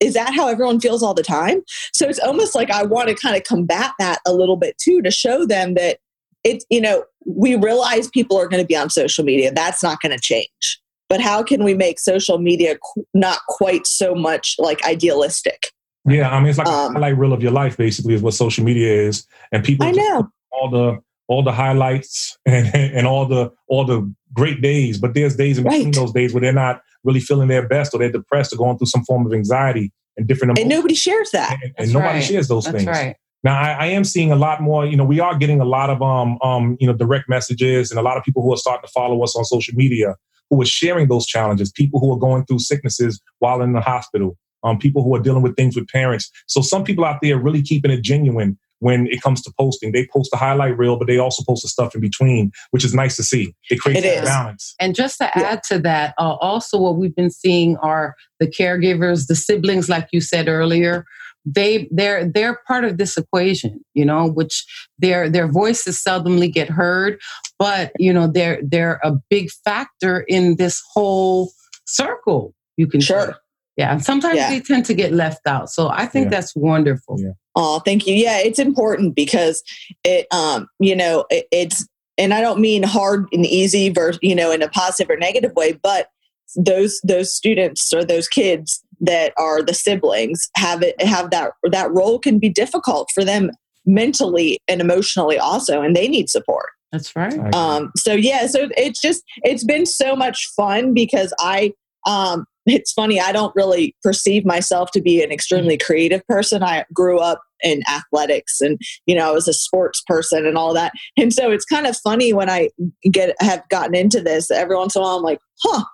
is 0.00 0.14
that 0.14 0.34
how 0.34 0.48
everyone 0.48 0.80
feels 0.80 1.02
all 1.02 1.12
the 1.12 1.22
time? 1.22 1.60
So 1.92 2.08
it's 2.08 2.18
almost 2.18 2.54
like 2.54 2.70
I 2.70 2.84
want 2.84 3.10
to 3.10 3.14
kind 3.14 3.36
of 3.36 3.44
combat 3.44 3.92
that 3.98 4.20
a 4.26 4.32
little 4.32 4.56
bit 4.56 4.78
too 4.78 5.02
to 5.02 5.10
show 5.10 5.44
them 5.44 5.74
that 5.74 5.98
it's, 6.42 6.64
you 6.70 6.80
know, 6.80 7.04
we 7.26 7.54
realize 7.54 8.08
people 8.08 8.38
are 8.38 8.48
going 8.48 8.62
to 8.62 8.66
be 8.66 8.76
on 8.76 8.88
social 8.88 9.24
media. 9.24 9.52
That's 9.52 9.82
not 9.82 10.00
going 10.00 10.12
to 10.12 10.18
change. 10.18 10.80
But 11.08 11.20
how 11.20 11.42
can 11.42 11.62
we 11.64 11.74
make 11.74 12.00
social 12.00 12.38
media 12.38 12.78
qu- 12.78 13.06
not 13.12 13.40
quite 13.46 13.86
so 13.86 14.14
much 14.14 14.56
like 14.58 14.82
idealistic? 14.84 15.72
Yeah 16.08 16.30
i 16.30 16.38
mean 16.38 16.48
it's 16.48 16.58
like 16.58 16.68
um, 16.68 16.90
a 16.90 16.98
highlight 17.00 17.18
reel 17.18 17.32
of 17.32 17.42
your 17.42 17.50
life 17.50 17.76
basically 17.76 18.14
is 18.14 18.22
what 18.22 18.34
social 18.34 18.64
media 18.64 18.92
is. 18.92 19.26
And 19.52 19.62
people 19.62 19.86
i 19.86 19.90
know. 19.90 20.30
all 20.50 20.70
the 20.70 20.98
all 21.28 21.42
the 21.42 21.52
highlights 21.52 22.38
and, 22.46 22.74
and 22.74 23.06
all 23.06 23.26
the 23.26 23.52
all 23.68 23.84
the 23.84 24.14
great 24.36 24.60
days, 24.62 24.98
but 24.98 25.14
there's 25.14 25.36
days 25.36 25.58
in 25.58 25.64
between 25.64 25.84
Right. 25.86 25.94
those 25.94 26.12
days 26.12 26.32
where 26.34 26.40
they're 26.40 26.52
not 26.52 26.80
really 27.04 27.20
feeling 27.20 27.48
their 27.48 27.66
best 27.66 27.94
or 27.94 27.98
they're 27.98 28.12
depressed 28.12 28.52
or 28.52 28.56
going 28.56 28.76
through 28.78 28.86
some 28.88 29.04
form 29.04 29.26
of 29.26 29.32
anxiety 29.32 29.92
and 30.16 30.26
different 30.26 30.58
And 30.58 30.68
nobody 30.68 30.94
shares 30.94 31.30
that. 31.32 31.58
and, 31.62 31.72
and 31.78 31.92
nobody 31.92 32.14
right. 32.18 32.24
shares 32.24 32.48
those 32.48 32.64
That's 32.64 32.76
things. 32.84 32.88
right. 32.88 33.16
Now 33.44 33.58
I, 33.60 33.70
I 33.72 33.86
am 33.86 34.02
seeing 34.04 34.32
a 34.32 34.36
lot 34.36 34.60
more. 34.60 34.84
You 34.86 34.96
know, 34.96 35.04
we 35.04 35.20
are 35.20 35.36
getting 35.36 35.60
a 35.60 35.64
lot 35.64 35.88
of 35.90 36.02
um 36.02 36.38
um 36.42 36.76
you 36.80 36.86
know 36.86 36.92
direct 36.94 37.28
messages 37.28 37.90
and 37.90 37.98
a 38.00 38.02
lot 38.02 38.16
of 38.16 38.24
people 38.24 38.42
who 38.42 38.52
are 38.52 38.56
starting 38.56 38.84
to 38.86 38.92
follow 38.92 39.22
us 39.22 39.36
on 39.36 39.44
social 39.44 39.74
media 39.74 40.14
who 40.50 40.60
are 40.62 40.66
sharing 40.66 41.08
those 41.08 41.26
challenges. 41.26 41.70
People 41.72 42.00
who 42.00 42.12
are 42.12 42.18
going 42.18 42.44
through 42.46 42.58
sicknesses 42.60 43.20
while 43.38 43.60
in 43.62 43.72
the 43.72 43.80
hospital. 43.80 44.36
Um, 44.64 44.78
people 44.78 45.02
who 45.04 45.14
are 45.14 45.20
dealing 45.20 45.42
with 45.42 45.54
things 45.54 45.76
with 45.76 45.86
parents. 45.88 46.28
So 46.48 46.60
some 46.60 46.82
people 46.82 47.04
out 47.04 47.18
there 47.22 47.36
are 47.36 47.40
really 47.40 47.62
keeping 47.62 47.90
it 47.92 48.02
genuine 48.02 48.58
when 48.80 49.06
it 49.08 49.22
comes 49.22 49.42
to 49.42 49.52
posting. 49.58 49.92
They 49.92 50.06
post 50.12 50.30
the 50.30 50.36
highlight 50.36 50.76
reel, 50.76 50.98
but 50.98 51.06
they 51.06 51.18
also 51.18 51.42
post 51.44 51.62
the 51.62 51.68
stuff 51.68 51.94
in 51.94 52.00
between, 52.00 52.52
which 52.70 52.84
is 52.84 52.94
nice 52.94 53.16
to 53.16 53.22
see. 53.22 53.54
It 53.70 53.80
creates 53.80 54.00
It 54.00 54.02
that 54.08 54.22
is. 54.22 54.28
balance. 54.28 54.74
And 54.80 54.94
just 54.94 55.18
to 55.18 55.30
Yeah. 55.36 55.42
add 55.42 55.62
to 55.68 55.78
that, 55.80 56.14
uh, 56.18 56.34
also 56.40 56.78
what 56.78 56.96
we've 56.96 57.14
been 57.14 57.30
seeing 57.30 57.76
are 57.78 58.14
the 58.40 58.46
caregivers, 58.46 59.26
the 59.28 59.34
siblings, 59.36 59.88
like 59.88 60.08
you 60.12 60.20
said 60.20 60.48
earlier. 60.48 61.04
They 61.48 61.86
they're 61.92 62.24
they're 62.28 62.58
part 62.66 62.84
of 62.84 62.98
this 62.98 63.16
equation, 63.16 63.80
you 63.94 64.04
know, 64.04 64.26
which 64.26 64.66
their 64.98 65.30
their 65.30 65.46
voices 65.46 66.02
seldomly 66.04 66.52
get 66.52 66.68
heard, 66.68 67.20
but 67.56 67.92
you 68.00 68.12
know 68.12 68.26
they're 68.26 68.58
they're 68.64 68.98
a 69.04 69.12
big 69.30 69.50
factor 69.64 70.24
in 70.26 70.56
this 70.56 70.82
whole 70.92 71.52
circle. 71.86 72.52
You 72.76 72.88
can 72.88 73.00
say. 73.00 73.30
Sure. 73.78 73.86
yeah. 73.86 73.92
And 73.92 74.04
sometimes 74.04 74.36
Yeah. 74.36 74.50
they 74.50 74.60
tend 74.60 74.84
to 74.86 74.94
get 74.94 75.12
left 75.12 75.46
out, 75.46 75.70
so 75.70 75.88
I 75.88 76.06
think 76.06 76.24
Yeah. 76.24 76.30
that's 76.30 76.54
wonderful. 76.56 77.16
Yeah. 77.20 77.30
Oh, 77.54 77.78
thank 77.80 78.06
you. 78.06 78.14
Yeah, 78.14 78.38
it's 78.38 78.58
important 78.58 79.14
because 79.14 79.62
it, 80.04 80.26
um, 80.30 80.68
you 80.78 80.94
know, 80.94 81.24
it, 81.30 81.46
it's, 81.50 81.86
and 82.18 82.32
I 82.34 82.40
don't 82.40 82.60
mean 82.60 82.82
hard 82.82 83.26
and 83.32 83.44
easy, 83.46 83.88
versus, 83.90 84.18
you 84.22 84.34
know, 84.34 84.50
in 84.50 84.62
a 84.62 84.68
positive 84.68 85.10
or 85.10 85.16
negative 85.18 85.52
way, 85.54 85.72
but 85.82 86.08
those 86.54 87.00
those 87.02 87.34
students 87.34 87.92
or 87.92 88.04
those 88.04 88.28
kids 88.28 88.82
that 89.00 89.32
are 89.36 89.62
the 89.62 89.74
siblings 89.74 90.48
have 90.56 90.80
it 90.82 90.94
have 91.02 91.30
that 91.30 91.50
that 91.70 91.90
role 91.92 92.18
can 92.20 92.38
be 92.38 92.48
difficult 92.48 93.10
for 93.12 93.24
them 93.24 93.50
mentally 93.84 94.58
and 94.68 94.80
emotionally 94.80 95.38
also, 95.38 95.82
and 95.82 95.94
they 95.96 96.08
need 96.08 96.30
support. 96.30 96.66
That's 96.92 97.14
right. 97.16 97.54
Um, 97.54 97.90
so 97.96 98.12
yeah, 98.14 98.46
so 98.46 98.68
it's 98.76 99.00
just 99.00 99.22
it's 99.44 99.64
been 99.64 99.84
so 99.86 100.14
much 100.16 100.46
fun 100.56 100.94
because 100.94 101.34
I 101.40 101.72
um 102.06 102.46
it's 102.66 102.92
funny, 102.92 103.20
I 103.20 103.32
don't 103.32 103.54
really 103.56 103.94
perceive 104.02 104.44
myself 104.44 104.90
to 104.92 105.00
be 105.00 105.22
an 105.22 105.30
extremely 105.30 105.76
mm-hmm. 105.76 105.86
creative 105.86 106.26
person. 106.26 106.62
I 106.62 106.84
grew 106.92 107.18
up 107.18 107.40
in 107.62 107.82
athletics 107.88 108.60
and 108.60 108.78
you 109.06 109.14
know, 109.14 109.28
I 109.28 109.32
was 109.32 109.48
a 109.48 109.52
sports 109.52 110.02
person 110.06 110.46
and 110.46 110.58
all 110.58 110.74
that. 110.74 110.92
And 111.16 111.32
so 111.32 111.50
it's 111.50 111.64
kind 111.64 111.86
of 111.86 111.96
funny 111.96 112.32
when 112.32 112.50
I 112.50 112.70
get 113.10 113.34
have 113.40 113.66
gotten 113.70 113.94
into 113.94 114.20
this, 114.20 114.50
every 114.50 114.76
once 114.76 114.94
in 114.94 115.00
a 115.00 115.04
while 115.04 115.16
I'm 115.16 115.22
like, 115.22 115.40
huh, 115.62 115.84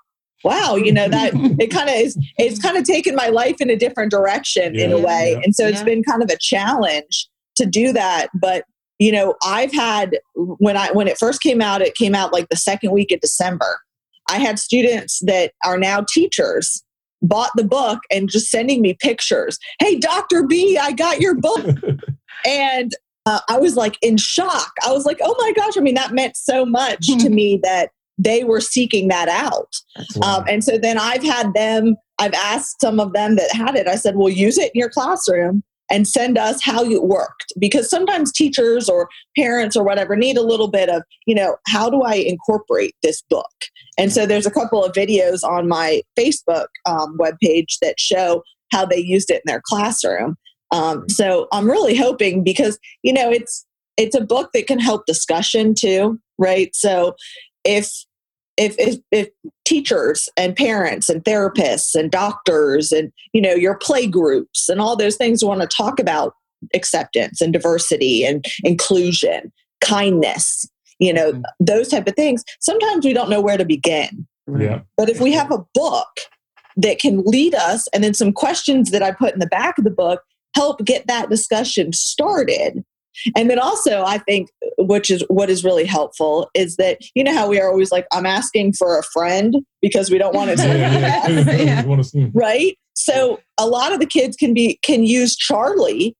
wow, 0.44 0.74
you 0.74 0.92
know, 0.92 1.08
that 1.08 1.32
it 1.60 1.70
kind 1.70 1.88
of 1.88 1.94
is 1.94 2.18
it's 2.38 2.60
kind 2.60 2.76
of 2.76 2.84
taken 2.84 3.14
my 3.14 3.28
life 3.28 3.60
in 3.60 3.70
a 3.70 3.76
different 3.76 4.10
direction 4.10 4.74
in 4.76 4.92
a 4.92 4.98
way. 4.98 5.32
yeah. 5.32 5.40
And 5.44 5.54
so 5.54 5.66
it's 5.66 5.78
Yeah. 5.78 5.84
been 5.84 6.02
kind 6.02 6.22
of 6.22 6.30
a 6.30 6.36
challenge 6.38 7.28
to 7.56 7.66
do 7.66 7.92
that. 7.92 8.28
But 8.34 8.64
you 8.98 9.10
know, 9.12 9.34
I've 9.44 9.72
had 9.72 10.18
when 10.34 10.76
I 10.76 10.90
when 10.92 11.08
it 11.08 11.18
first 11.18 11.42
came 11.42 11.60
out, 11.60 11.82
it 11.82 11.94
came 11.94 12.14
out 12.14 12.32
like 12.32 12.48
the 12.48 12.56
second 12.56 12.92
week 12.92 13.10
of 13.12 13.20
December. 13.20 13.80
I 14.32 14.38
had 14.38 14.58
students 14.58 15.20
that 15.26 15.52
are 15.62 15.76
now 15.76 16.00
teachers 16.08 16.82
bought 17.20 17.50
the 17.54 17.64
book 17.64 18.00
and 18.10 18.30
just 18.30 18.50
sending 18.50 18.80
me 18.80 18.94
pictures. 18.94 19.58
Hey, 19.78 19.98
Dr. 19.98 20.44
B, 20.44 20.78
I 20.78 20.92
got 20.92 21.20
your 21.20 21.34
book. 21.34 21.76
and 22.46 22.92
uh, 23.26 23.40
I 23.48 23.58
was 23.58 23.76
like 23.76 23.98
in 24.00 24.16
shock. 24.16 24.72
I 24.86 24.90
was 24.90 25.04
like, 25.04 25.18
oh 25.22 25.34
my 25.38 25.52
gosh. 25.52 25.76
I 25.76 25.80
mean, 25.80 25.94
that 25.94 26.12
meant 26.12 26.36
so 26.36 26.64
much 26.64 27.06
to 27.06 27.28
me 27.30 27.60
that 27.62 27.90
they 28.16 28.42
were 28.42 28.60
seeking 28.60 29.08
that 29.08 29.28
out. 29.28 29.74
Um, 30.22 30.44
and 30.48 30.64
so 30.64 30.78
then 30.78 30.98
I've 30.98 31.22
had 31.22 31.52
them, 31.52 31.96
I've 32.18 32.34
asked 32.34 32.80
some 32.80 33.00
of 33.00 33.12
them 33.12 33.36
that 33.36 33.52
had 33.52 33.76
it, 33.76 33.86
I 33.86 33.96
said, 33.96 34.16
well, 34.16 34.30
use 34.30 34.56
it 34.56 34.72
in 34.74 34.78
your 34.78 34.90
classroom 34.90 35.62
and 35.92 36.08
send 36.08 36.38
us 36.38 36.60
how 36.62 36.82
it 36.82 37.04
worked. 37.04 37.52
Because 37.58 37.88
sometimes 37.88 38.32
teachers 38.32 38.88
or 38.88 39.08
parents 39.36 39.76
or 39.76 39.84
whatever 39.84 40.16
need 40.16 40.38
a 40.38 40.42
little 40.42 40.68
bit 40.68 40.88
of, 40.88 41.02
you 41.26 41.34
know, 41.34 41.56
how 41.68 41.88
do 41.88 42.02
I 42.02 42.14
incorporate 42.14 42.96
this 43.02 43.22
book? 43.28 43.52
And 43.98 44.10
so 44.10 44.24
there's 44.26 44.46
a 44.46 44.50
couple 44.50 44.82
of 44.82 44.92
videos 44.92 45.44
on 45.44 45.68
my 45.68 46.00
Facebook 46.18 46.66
um, 46.86 47.18
webpage 47.18 47.78
that 47.82 48.00
show 48.00 48.42
how 48.72 48.86
they 48.86 48.96
used 48.96 49.30
it 49.30 49.42
in 49.44 49.52
their 49.52 49.62
classroom. 49.64 50.36
Um, 50.70 51.06
so 51.10 51.46
I'm 51.52 51.70
really 51.70 51.94
hoping 51.94 52.42
because, 52.42 52.78
you 53.02 53.12
know, 53.12 53.30
it's, 53.30 53.66
it's 53.98 54.16
a 54.16 54.22
book 54.22 54.50
that 54.54 54.66
can 54.66 54.78
help 54.78 55.04
discussion 55.04 55.74
too, 55.74 56.18
right? 56.38 56.74
So 56.74 57.14
if 57.64 57.92
if, 58.62 58.76
if 58.78 58.96
if 59.10 59.28
teachers 59.64 60.28
and 60.36 60.54
parents 60.56 61.08
and 61.08 61.24
therapists 61.24 61.94
and 61.94 62.10
doctors 62.10 62.92
and 62.92 63.12
you 63.32 63.40
know 63.40 63.54
your 63.54 63.76
play 63.76 64.06
groups 64.06 64.68
and 64.68 64.80
all 64.80 64.96
those 64.96 65.16
things 65.16 65.44
want 65.44 65.60
to 65.60 65.66
talk 65.66 65.98
about 65.98 66.34
acceptance 66.74 67.40
and 67.40 67.52
diversity 67.52 68.24
and 68.24 68.44
inclusion 68.62 69.52
kindness 69.80 70.68
you 70.98 71.12
know 71.12 71.32
Mhm. 71.32 71.42
those 71.58 71.88
type 71.88 72.06
of 72.06 72.14
things 72.14 72.44
sometimes 72.60 73.04
we 73.04 73.12
don't 73.12 73.30
know 73.30 73.40
where 73.40 73.56
to 73.56 73.64
begin 73.64 74.26
yeah. 74.58 74.80
but 74.96 75.08
if 75.08 75.20
we 75.20 75.32
have 75.32 75.50
a 75.50 75.64
book 75.74 76.20
that 76.76 76.98
can 77.00 77.22
lead 77.24 77.54
us 77.54 77.88
and 77.92 78.04
then 78.04 78.14
some 78.14 78.32
questions 78.32 78.90
that 78.92 79.02
i 79.02 79.10
put 79.10 79.32
in 79.34 79.40
the 79.40 79.46
back 79.46 79.76
of 79.78 79.84
the 79.84 79.90
book 79.90 80.22
help 80.54 80.84
get 80.84 81.06
that 81.08 81.28
discussion 81.30 81.92
started 81.92 82.84
and 83.36 83.50
then 83.50 83.58
also 83.58 84.02
i 84.04 84.18
think 84.18 84.48
which 84.78 85.10
is 85.10 85.22
what 85.28 85.50
is 85.50 85.64
really 85.64 85.84
helpful 85.84 86.50
is 86.54 86.76
that 86.76 86.98
you 87.14 87.22
know 87.24 87.32
how 87.34 87.48
we 87.48 87.60
are 87.60 87.68
always 87.68 87.90
like 87.92 88.06
i'm 88.12 88.26
asking 88.26 88.72
for 88.72 88.98
a 88.98 89.02
friend 89.02 89.56
because 89.80 90.10
we 90.10 90.18
don't 90.18 90.34
want 90.34 90.50
it 90.50 90.56
to 90.56 90.66
Yeah, 90.66 91.28
yeah. 91.28 91.50
Yeah. 91.62 91.82
You 91.82 91.88
wanna 91.88 92.04
see- 92.04 92.30
right 92.34 92.76
so 92.94 93.40
a 93.58 93.66
lot 93.66 93.92
of 93.92 94.00
the 94.00 94.06
kids 94.06 94.36
can 94.36 94.52
be 94.54 94.78
can 94.84 95.04
use 95.04 95.36
charley 95.36 96.14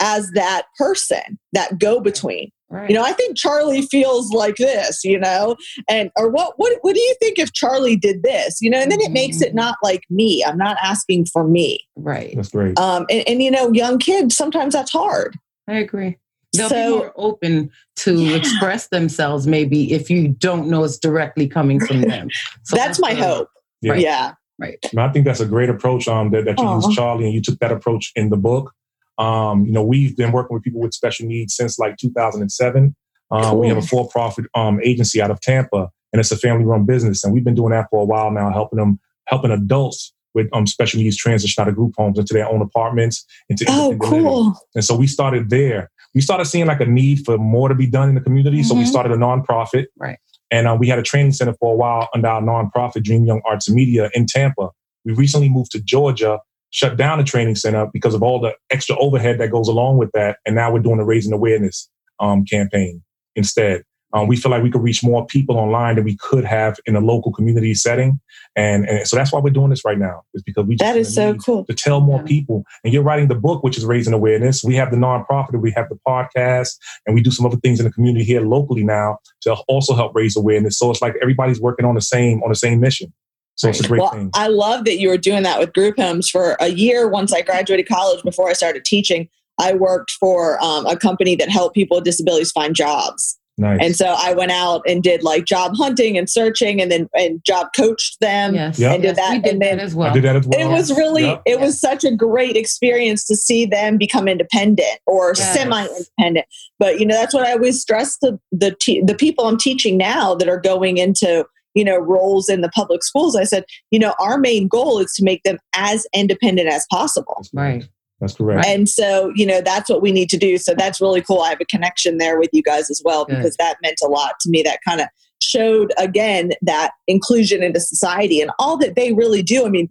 as 0.00 0.30
that 0.34 0.62
person 0.78 1.38
that 1.52 1.78
go 1.78 2.00
between 2.00 2.50
Right. 2.72 2.88
you 2.88 2.94
know 2.94 3.02
i 3.02 3.10
think 3.12 3.36
charley 3.36 3.82
feels 3.82 4.30
like 4.32 4.54
this 4.54 5.02
you 5.02 5.18
know 5.18 5.56
and 5.88 6.08
or 6.16 6.28
what 6.30 6.52
what 6.56 6.78
what 6.82 6.94
do 6.94 7.00
you 7.00 7.16
think 7.20 7.40
if 7.40 7.52
charley 7.52 7.96
did 7.96 8.22
this 8.22 8.58
you 8.60 8.70
know 8.70 8.78
and 8.78 8.92
then 8.92 9.00
it 9.00 9.10
makes 9.10 9.40
it 9.42 9.56
not 9.56 9.74
like 9.82 10.04
me 10.08 10.44
i'm 10.46 10.56
not 10.56 10.76
asking 10.80 11.26
for 11.26 11.42
me 11.42 11.80
right. 11.96 12.32
That's 12.36 12.50
great. 12.50 12.78
um 12.78 13.06
and, 13.10 13.26
and 13.26 13.42
you 13.42 13.50
know 13.50 13.72
young 13.72 13.98
kids 13.98 14.36
sometimes 14.36 14.72
that's 14.74 14.92
hard 14.92 15.36
I 15.68 15.78
agree. 15.78 16.16
They'll 16.52 16.68
So- 16.68 16.84
be 16.84 16.98
more 16.98 17.12
open 17.16 17.70
to 17.98 18.14
Yeah. 18.14 18.36
express 18.36 18.88
themselves, 18.88 19.46
maybe 19.46 19.92
if 19.92 20.10
you 20.10 20.28
don't 20.28 20.68
know 20.68 20.84
it's 20.84 20.98
directly 20.98 21.46
coming 21.46 21.78
from 21.80 22.00
them. 22.02 22.28
So 22.64 22.76
that's 22.76 22.98
my 23.00 23.14
the- 23.14 23.22
hope 23.22 23.48
Yeah. 23.82 23.94
yeah 23.94 24.32
Right. 24.58 24.78
And 24.90 25.00
I 25.00 25.08
think 25.10 25.24
that's 25.24 25.40
a 25.40 25.46
great 25.46 25.70
approach 25.70 26.06
um, 26.06 26.32
that, 26.32 26.44
that 26.44 26.58
you 26.58 26.64
Aw. 26.66 26.74
used, 26.76 26.92
Charley, 26.92 27.24
and 27.24 27.32
you 27.32 27.40
took 27.40 27.58
that 27.60 27.72
approach 27.72 28.12
in 28.14 28.28
the 28.28 28.36
book. 28.36 28.72
Um, 29.16 29.64
you 29.64 29.72
know, 29.72 29.82
we've 29.82 30.14
been 30.14 30.32
working 30.32 30.52
with 30.54 30.62
people 30.62 30.80
with 30.82 30.92
special 30.92 31.26
needs 31.26 31.54
since 31.56 31.78
like 31.78 31.96
2007. 31.96 32.94
Uh, 33.30 33.54
We 33.54 33.68
have 33.68 33.78
a 33.78 33.82
for-profit 33.82 34.44
um, 34.54 34.78
agency 34.82 35.22
out 35.22 35.30
of 35.30 35.40
Tampa, 35.40 35.88
and 36.12 36.20
it's 36.20 36.30
a 36.30 36.36
family-run 36.36 36.84
business, 36.84 37.24
and 37.24 37.32
we've 37.32 37.44
been 37.44 37.54
doing 37.54 37.70
that 37.70 37.86
for 37.90 38.02
a 38.02 38.04
while 38.04 38.30
now, 38.30 38.50
helping 38.52 38.78
them, 38.78 38.98
helping 39.28 39.50
adults 39.50 40.12
with 40.34 40.48
um, 40.52 40.66
special 40.66 41.00
needs 41.00 41.16
transition 41.16 41.62
out 41.62 41.68
of 41.68 41.74
group 41.74 41.94
homes 41.96 42.18
into 42.18 42.34
their 42.34 42.46
own 42.48 42.60
apartments, 42.60 43.24
into 43.48 43.64
oh 43.68 43.92
independent 43.92 44.10
living. 44.12 44.24
cool 44.28 44.58
And 44.74 44.84
so 44.84 44.94
we 44.94 45.06
started 45.06 45.48
there. 45.48 45.90
We 46.14 46.20
started 46.20 46.46
seeing 46.46 46.66
like 46.66 46.80
a 46.80 46.86
need 46.86 47.24
for 47.24 47.38
more 47.38 47.68
to 47.68 47.74
be 47.74 47.86
done 47.86 48.08
in 48.08 48.14
the 48.14 48.20
community. 48.20 48.62
So 48.62 48.74
we 48.74 48.82
Mhm. 48.82 48.86
started 48.88 49.12
a 49.12 49.16
nonprofit. 49.16 49.86
Right. 49.98 50.18
And 50.50 50.66
uh, 50.66 50.76
we 50.78 50.88
had 50.88 50.98
a 50.98 51.02
training 51.02 51.32
center 51.32 51.54
for 51.60 51.72
a 51.72 51.76
while 51.76 52.08
under 52.14 52.26
our 52.28 52.42
nonprofit, 52.42 53.04
Dream 53.04 53.24
Young 53.24 53.40
Arts 53.44 53.68
and 53.68 53.76
Media 53.76 54.10
in 54.14 54.26
Tampa. 54.26 54.70
We 55.04 55.12
recently 55.12 55.48
moved 55.48 55.70
to 55.72 55.80
Georgia, 55.80 56.40
shut 56.70 56.96
down 56.96 57.18
the 57.18 57.24
training 57.24 57.54
center 57.54 57.86
because 57.92 58.14
of 58.14 58.22
all 58.22 58.40
the 58.40 58.54
extra 58.70 58.98
overhead 58.98 59.38
that 59.38 59.50
goes 59.52 59.68
along 59.68 59.98
with 59.98 60.10
that. 60.12 60.38
And 60.44 60.56
now 60.56 60.72
we're 60.72 60.80
doing 60.80 60.98
a 60.98 61.04
raising 61.04 61.32
awareness 61.32 61.88
um, 62.18 62.44
campaign 62.44 63.02
instead. 63.36 63.82
Um, 64.12 64.26
we 64.26 64.36
feel 64.36 64.50
like 64.50 64.62
we 64.62 64.70
could 64.70 64.82
reach 64.82 65.04
more 65.04 65.26
people 65.26 65.56
online 65.56 65.96
than 65.96 66.04
we 66.04 66.16
could 66.16 66.44
have 66.44 66.78
in 66.86 66.96
a 66.96 67.00
local 67.00 67.32
community 67.32 67.74
setting. 67.74 68.20
And, 68.56 68.88
and 68.88 69.06
so 69.06 69.16
that's 69.16 69.32
why 69.32 69.40
we're 69.40 69.50
doing 69.50 69.70
this 69.70 69.84
right 69.84 69.98
now, 69.98 70.22
is 70.34 70.42
because 70.42 70.66
we 70.66 70.74
just 70.74 70.92
that 70.92 70.98
is 70.98 71.14
so 71.14 71.34
cool 71.34 71.64
to 71.66 71.74
tell 71.74 72.00
more 72.00 72.22
people. 72.24 72.64
And 72.82 72.92
you're 72.92 73.02
writing 73.02 73.28
the 73.28 73.36
book, 73.36 73.62
which 73.62 73.78
is 73.78 73.84
raising 73.84 74.12
awareness. 74.12 74.64
We 74.64 74.74
have 74.74 74.90
the 74.90 74.96
nonprofit, 74.96 75.60
we 75.60 75.72
have 75.76 75.88
the 75.88 75.98
podcast, 76.06 76.76
and 77.06 77.14
we 77.14 77.22
do 77.22 77.30
some 77.30 77.46
other 77.46 77.58
things 77.58 77.78
in 77.78 77.86
the 77.86 77.92
community 77.92 78.24
here 78.24 78.40
locally 78.40 78.82
now 78.82 79.18
to 79.42 79.54
also 79.68 79.94
help 79.94 80.14
raise 80.14 80.36
awareness. 80.36 80.78
So 80.78 80.90
it's 80.90 81.00
like 81.00 81.14
everybody's 81.22 81.60
working 81.60 81.86
on 81.86 81.94
the 81.94 82.00
same 82.00 82.42
on 82.42 82.48
the 82.48 82.56
same 82.56 82.80
mission. 82.80 83.12
So 83.54 83.68
it's 83.68 83.80
a 83.80 83.86
great 83.86 84.00
well, 84.00 84.10
thing. 84.10 84.30
I 84.34 84.48
love 84.48 84.86
that 84.86 84.98
you 84.98 85.08
were 85.08 85.18
doing 85.18 85.42
that 85.42 85.58
with 85.58 85.72
group 85.74 85.98
homes 85.98 86.30
for 86.30 86.56
a 86.60 86.68
year. 86.68 87.08
Once 87.08 87.32
I 87.32 87.42
graduated 87.42 87.86
college, 87.86 88.22
before 88.22 88.48
I 88.48 88.54
started 88.54 88.84
teaching, 88.86 89.28
I 89.60 89.74
worked 89.74 90.12
for 90.12 90.62
um, 90.64 90.86
a 90.86 90.96
company 90.96 91.36
that 91.36 91.50
helped 91.50 91.74
people 91.74 91.98
with 91.98 92.04
disabilities 92.04 92.50
find 92.52 92.74
jobs. 92.74 93.38
Nice. 93.60 93.78
And 93.82 93.94
so 93.94 94.14
I 94.18 94.32
went 94.32 94.52
out 94.52 94.80
and 94.88 95.02
did 95.02 95.22
like 95.22 95.44
job 95.44 95.72
hunting 95.76 96.16
and 96.16 96.30
searching, 96.30 96.80
and 96.80 96.90
then 96.90 97.08
and 97.14 97.44
job 97.44 97.68
coached 97.76 98.18
them. 98.20 98.54
Yes. 98.54 98.78
Yeah. 98.78 98.94
And 98.94 99.02
did 99.02 99.08
yes, 99.08 99.16
that, 99.18 99.30
we 99.32 99.38
did 99.40 99.52
and 99.52 99.62
then- 99.62 99.76
that 99.76 99.84
as 99.84 99.94
well. 99.94 100.10
I 100.10 100.14
did 100.14 100.24
that 100.24 100.36
as 100.36 100.46
well. 100.46 100.58
It 100.60 100.72
was 100.72 100.90
really, 100.92 101.24
Yeah. 101.24 101.40
it 101.44 101.60
was 101.60 101.78
such 101.78 102.02
a 102.02 102.10
great 102.10 102.56
experience 102.56 103.24
to 103.26 103.36
see 103.36 103.66
them 103.66 103.98
become 103.98 104.28
independent 104.28 104.98
or 105.06 105.34
Yes. 105.36 105.54
semi-independent. 105.54 106.46
But 106.78 106.98
you 107.00 107.04
know, 107.06 107.14
that's 107.14 107.34
what 107.34 107.46
I 107.46 107.52
always 107.52 107.80
stress 107.80 108.16
to 108.20 108.40
the 108.50 108.74
te- 108.80 109.02
the 109.02 109.14
people 109.14 109.46
I'm 109.46 109.58
teaching 109.58 109.98
now 109.98 110.34
that 110.36 110.48
are 110.48 110.60
going 110.60 110.96
into 110.96 111.44
you 111.74 111.84
know 111.84 111.98
roles 111.98 112.48
in 112.48 112.62
the 112.62 112.68
public 112.70 113.04
schools 113.04 113.36
i 113.36 113.44
said 113.44 113.64
you 113.92 113.98
know 114.00 114.12
our 114.18 114.38
main 114.38 114.66
goal 114.66 114.98
is 114.98 115.12
to 115.12 115.22
make 115.22 115.40
them 115.44 115.56
as 115.76 116.04
independent 116.12 116.68
as 116.68 116.84
possible 116.90 117.46
right 117.54 117.88
that's 118.20 118.34
correct. 118.34 118.66
And 118.66 118.88
so 118.88 119.32
you 119.34 119.46
know 119.46 119.60
that's 119.60 119.88
what 119.88 120.02
we 120.02 120.12
need 120.12 120.30
to 120.30 120.36
do. 120.36 120.58
So 120.58 120.74
that's 120.74 121.00
really 121.00 121.22
cool. 121.22 121.40
I 121.40 121.50
have 121.50 121.60
a 121.60 121.64
connection 121.66 122.18
there 122.18 122.38
with 122.38 122.50
you 122.52 122.62
guys 122.62 122.90
as 122.90 123.00
well 123.04 123.24
Good. 123.24 123.36
because 123.36 123.56
that 123.56 123.76
meant 123.82 123.98
a 124.02 124.08
lot 124.08 124.38
to 124.40 124.50
me. 124.50 124.62
That 124.62 124.80
kind 124.86 125.00
of 125.00 125.08
showed 125.42 125.92
again 125.96 126.52
that 126.62 126.92
inclusion 127.06 127.62
into 127.62 127.80
society 127.80 128.40
and 128.40 128.50
all 128.58 128.76
that 128.78 128.94
they 128.94 129.12
really 129.12 129.42
do. 129.42 129.66
I 129.66 129.68
mean 129.68 129.88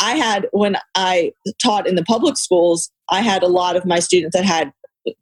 i 0.00 0.12
had 0.14 0.48
when 0.52 0.74
i 0.94 1.30
taught 1.62 1.86
in 1.86 1.96
the 1.96 2.04
public 2.04 2.38
schools 2.38 2.90
i 3.10 3.20
had 3.20 3.42
a 3.42 3.46
lot 3.46 3.76
of 3.76 3.84
my 3.84 3.98
students 4.00 4.34
that 4.34 4.42
had 4.44 4.72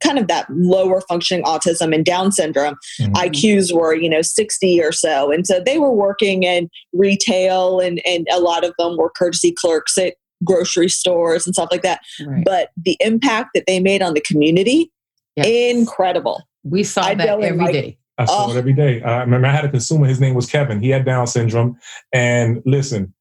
kind 0.03 0.17
of 0.19 0.27
that 0.27 0.45
lower 0.49 1.01
functioning 1.01 1.43
autism 1.43 1.93
and 1.93 2.05
down 2.05 2.31
syndrome. 2.31 2.75
Mhm. 2.99 3.13
iqs 3.13 3.73
were 3.73 3.95
you 3.95 4.09
know 4.09 4.21
60 4.21 4.81
or 4.81 4.91
so. 4.91 5.31
And 5.31 5.45
so 5.45 5.59
they 5.59 5.79
were 5.79 5.91
working 5.93 6.43
in 6.43 6.69
retail 6.93 7.79
and 7.79 8.01
and 8.05 8.27
a 8.31 8.39
lot 8.39 8.63
of 8.63 8.73
them 8.77 8.97
were 8.97 9.11
courtesy 9.17 9.51
clerks 9.51 9.97
at 9.97 10.15
grocery 10.43 10.89
stores 10.89 11.45
and 11.45 11.53
stuff 11.55 11.69
like 11.71 11.81
that 11.83 11.99
right 12.25 12.43
but 12.45 12.69
the 12.77 12.97
impact 12.99 13.49
that 13.53 13.63
they 13.67 13.79
made 13.79 14.01
on 14.01 14.13
the 14.13 14.21
community 14.21 14.91
Yes. 15.35 15.47
incredible 15.75 16.43
we 16.63 16.83
saw 16.83 17.03
I'd 17.03 17.19
that 17.19 17.27
go 17.27 17.37
in, 17.39 17.43
every 17.45 17.57
like, 17.63 17.73
day 17.73 17.97
I 18.17 18.25
saw 18.25 18.47
Oh. 18.47 18.51
it 18.51 18.57
every 18.57 18.73
day. 18.73 19.01
I 19.01 19.21
remember 19.21 19.47
I 19.47 19.51
had 19.51 19.65
a 19.65 19.69
consumer. 19.69 20.05
His 20.05 20.19
name 20.19 20.35
was 20.35 20.45
Kevin. 20.45 20.79
He 20.79 20.89
had 20.89 21.05
Down 21.05 21.25
syndrome. 21.25 21.79
And 22.13 22.61
listen, 22.65 23.13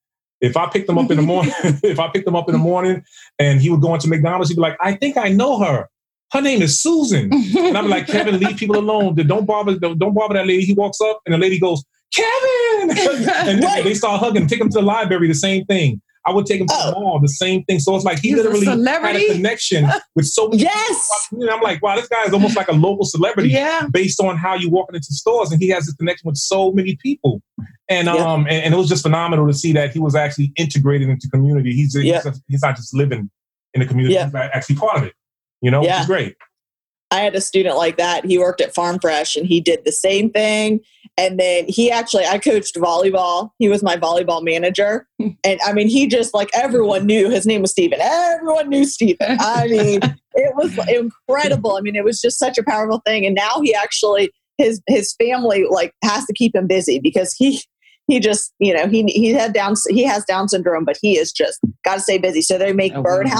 if 0.43 0.59
I 0.59 0.67
picked 0.69 0.91
him 0.91 0.99
up 0.99 1.11
in 1.11 1.17
the 1.17 1.23
morning, 1.23 1.53
if 1.65 1.99
I 1.99 2.09
picked 2.09 2.27
him 2.29 2.37
up 2.37 2.49
in 2.49 2.53
the 2.53 2.59
morning 2.59 3.03
and 3.39 3.62
he 3.62 3.71
would 3.71 3.81
go 3.81 3.95
into 3.95 4.09
McDonald's, 4.09 4.50
he'd 4.50 4.57
be 4.57 4.61
like, 4.61 4.77
"I 4.81 4.95
think 4.95 5.17
I 5.17 5.29
know 5.29 5.59
her. 5.61 5.89
Her 6.33 6.43
name 6.43 6.61
is 6.61 6.79
Susan." 6.79 7.33
And 7.33 7.79
I'm 7.79 7.89
like, 7.89 8.09
"Kevin, 8.09 8.39
leave 8.41 8.57
people 8.59 8.77
alone. 8.77 9.15
Don't 9.15 9.47
bother. 9.47 9.79
Don't, 9.79 9.99
don't 9.99 10.12
bother 10.12 10.35
that 10.35 10.47
lady." 10.47 10.65
He 10.65 10.75
walks 10.75 11.00
up 11.00 11.21
and 11.25 11.33
the 11.35 11.39
lady 11.39 11.59
goes, 11.59 11.83
"Kevin," 12.12 12.91
and 13.49 13.62
Right. 13.65 13.85
they 13.85 13.95
start 13.95 14.21
hugging. 14.21 14.49
Take 14.49 14.61
him 14.61 14.69
to 14.71 14.81
the 14.81 14.85
library. 14.85 15.29
The 15.29 15.35
same 15.35 15.65
thing. 15.65 16.03
I 16.27 16.33
would 16.33 16.45
take 16.47 16.61
him 16.61 16.67
to 16.67 16.75
Oh. 16.77 16.91
the 16.95 17.00
mall. 17.00 17.19
The 17.21 17.29
same 17.29 17.65
thing. 17.65 17.79
So 17.79 17.97
it's 17.97 18.05
like 18.05 18.19
he 18.19 18.29
He's 18.31 18.39
a 18.41 18.43
literally 18.43 18.67
had 18.67 19.17
a 19.17 19.33
connection 19.33 19.89
with 20.15 20.27
so 20.27 20.49
many. 20.49 20.62
yes 20.62 21.29
And 21.33 21.49
I'm 21.49 21.61
like, 21.62 21.83
wow, 21.83 21.97
this 21.97 22.09
guy 22.09 22.25
is 22.25 22.33
almost 22.35 22.57
like 22.57 22.69
a 22.69 22.73
local 22.75 23.05
celebrity 23.07 23.49
yeah 23.50 23.87
based 23.91 24.21
on 24.21 24.37
how 24.37 24.55
you 24.55 24.69
walking 24.71 24.97
into 24.97 25.15
stores, 25.15 25.50
and 25.53 25.61
he 25.62 25.69
has 25.71 25.87
this 25.87 25.95
connection 25.97 26.27
with 26.29 26.37
so 26.37 26.73
many 26.73 26.97
people, 27.03 27.41
and 27.89 28.07
Yeah. 28.07 28.15
um, 28.17 28.41
and, 28.49 28.65
and 28.65 28.75
it 28.75 28.77
was 28.77 28.89
just 28.89 29.03
phenomenal 29.03 29.47
to 29.47 29.55
see 29.55 29.73
that 29.73 29.93
he 29.93 29.99
was 29.99 30.15
actually 30.15 30.53
integrated 30.57 31.09
into 31.09 31.29
community. 31.31 31.73
He's 31.73 31.95
Yeah. 31.97 32.23
he's, 32.23 32.43
he's 32.49 32.62
not 32.62 32.77
just 32.77 32.95
living 32.95 33.31
in 33.75 33.81
the 33.81 33.87
community; 33.87 34.15
Yeah. 34.15 34.27
he's 34.27 34.35
actually 34.35 34.77
part 34.77 34.99
of 34.99 35.05
it. 35.05 35.15
You 35.62 35.71
know, 35.71 35.81
which 35.81 35.91
is 35.91 36.07
great. 36.07 36.37
I 37.11 37.21
had 37.21 37.35
a 37.35 37.40
student 37.40 37.76
like 37.76 37.97
that. 37.97 38.25
He 38.25 38.38
worked 38.38 38.61
at 38.61 38.75
Farm 38.75 38.99
Fresh 39.00 39.37
and 39.37 39.47
he 39.47 39.61
did 39.61 39.85
the 39.85 39.93
same 39.93 40.31
thing. 40.31 40.81
And 41.19 41.38
then 41.38 41.67
he 41.69 41.90
actually, 41.90 42.25
I 42.25 42.38
coached 42.38 42.76
volleyball. 42.76 43.50
He 43.59 43.69
was 43.69 43.83
my 43.83 43.97
volleyball 43.97 44.43
manager. 44.43 45.07
And 45.45 45.59
I 45.67 45.73
mean, 45.73 45.88
he 45.88 46.07
just 46.07 46.35
like 46.35 46.50
everyone 46.55 47.07
knew 47.07 47.31
his 47.31 47.47
name 47.47 47.62
was 47.62 47.71
Steven. 47.71 47.99
Everyone 48.00 48.69
knew 48.69 48.85
Steven. 48.85 49.17
I 49.40 49.67
mean, 49.69 50.00
it 50.35 50.55
was 50.55 50.79
incredible. 50.88 51.76
I 51.76 51.81
mean, 51.81 51.97
it 51.97 52.05
was 52.05 52.21
just 52.21 52.38
such 52.38 52.59
a 52.59 52.62
powerful 52.62 53.02
thing. 53.07 53.25
And 53.26 53.35
now 53.35 53.61
he 53.62 53.75
actually, 53.75 54.31
his 54.59 54.83
his 54.87 55.14
family 55.14 55.64
like 55.71 55.95
has 56.05 56.26
to 56.26 56.35
keep 56.35 56.55
him 56.55 56.67
busy 56.67 57.00
because 57.00 57.35
he 57.35 57.62
he 58.07 58.21
just 58.21 58.52
you 58.59 58.75
know 58.75 58.87
he 58.87 59.05
he 59.05 59.29
had 59.29 59.52
down 59.55 59.75
he 59.88 60.05
has 60.05 60.25
Down 60.25 60.49
syndrome, 60.49 60.85
but 60.85 60.99
he 61.00 61.19
is 61.19 61.33
just 61.33 61.59
got 61.85 61.95
to 61.95 62.00
stay 62.00 62.19
busy. 62.19 62.43
So 62.43 62.59
they 62.59 62.73
make 62.73 62.93
Oh, 62.95 63.02
bird 63.02 63.26
wow. 63.26 63.33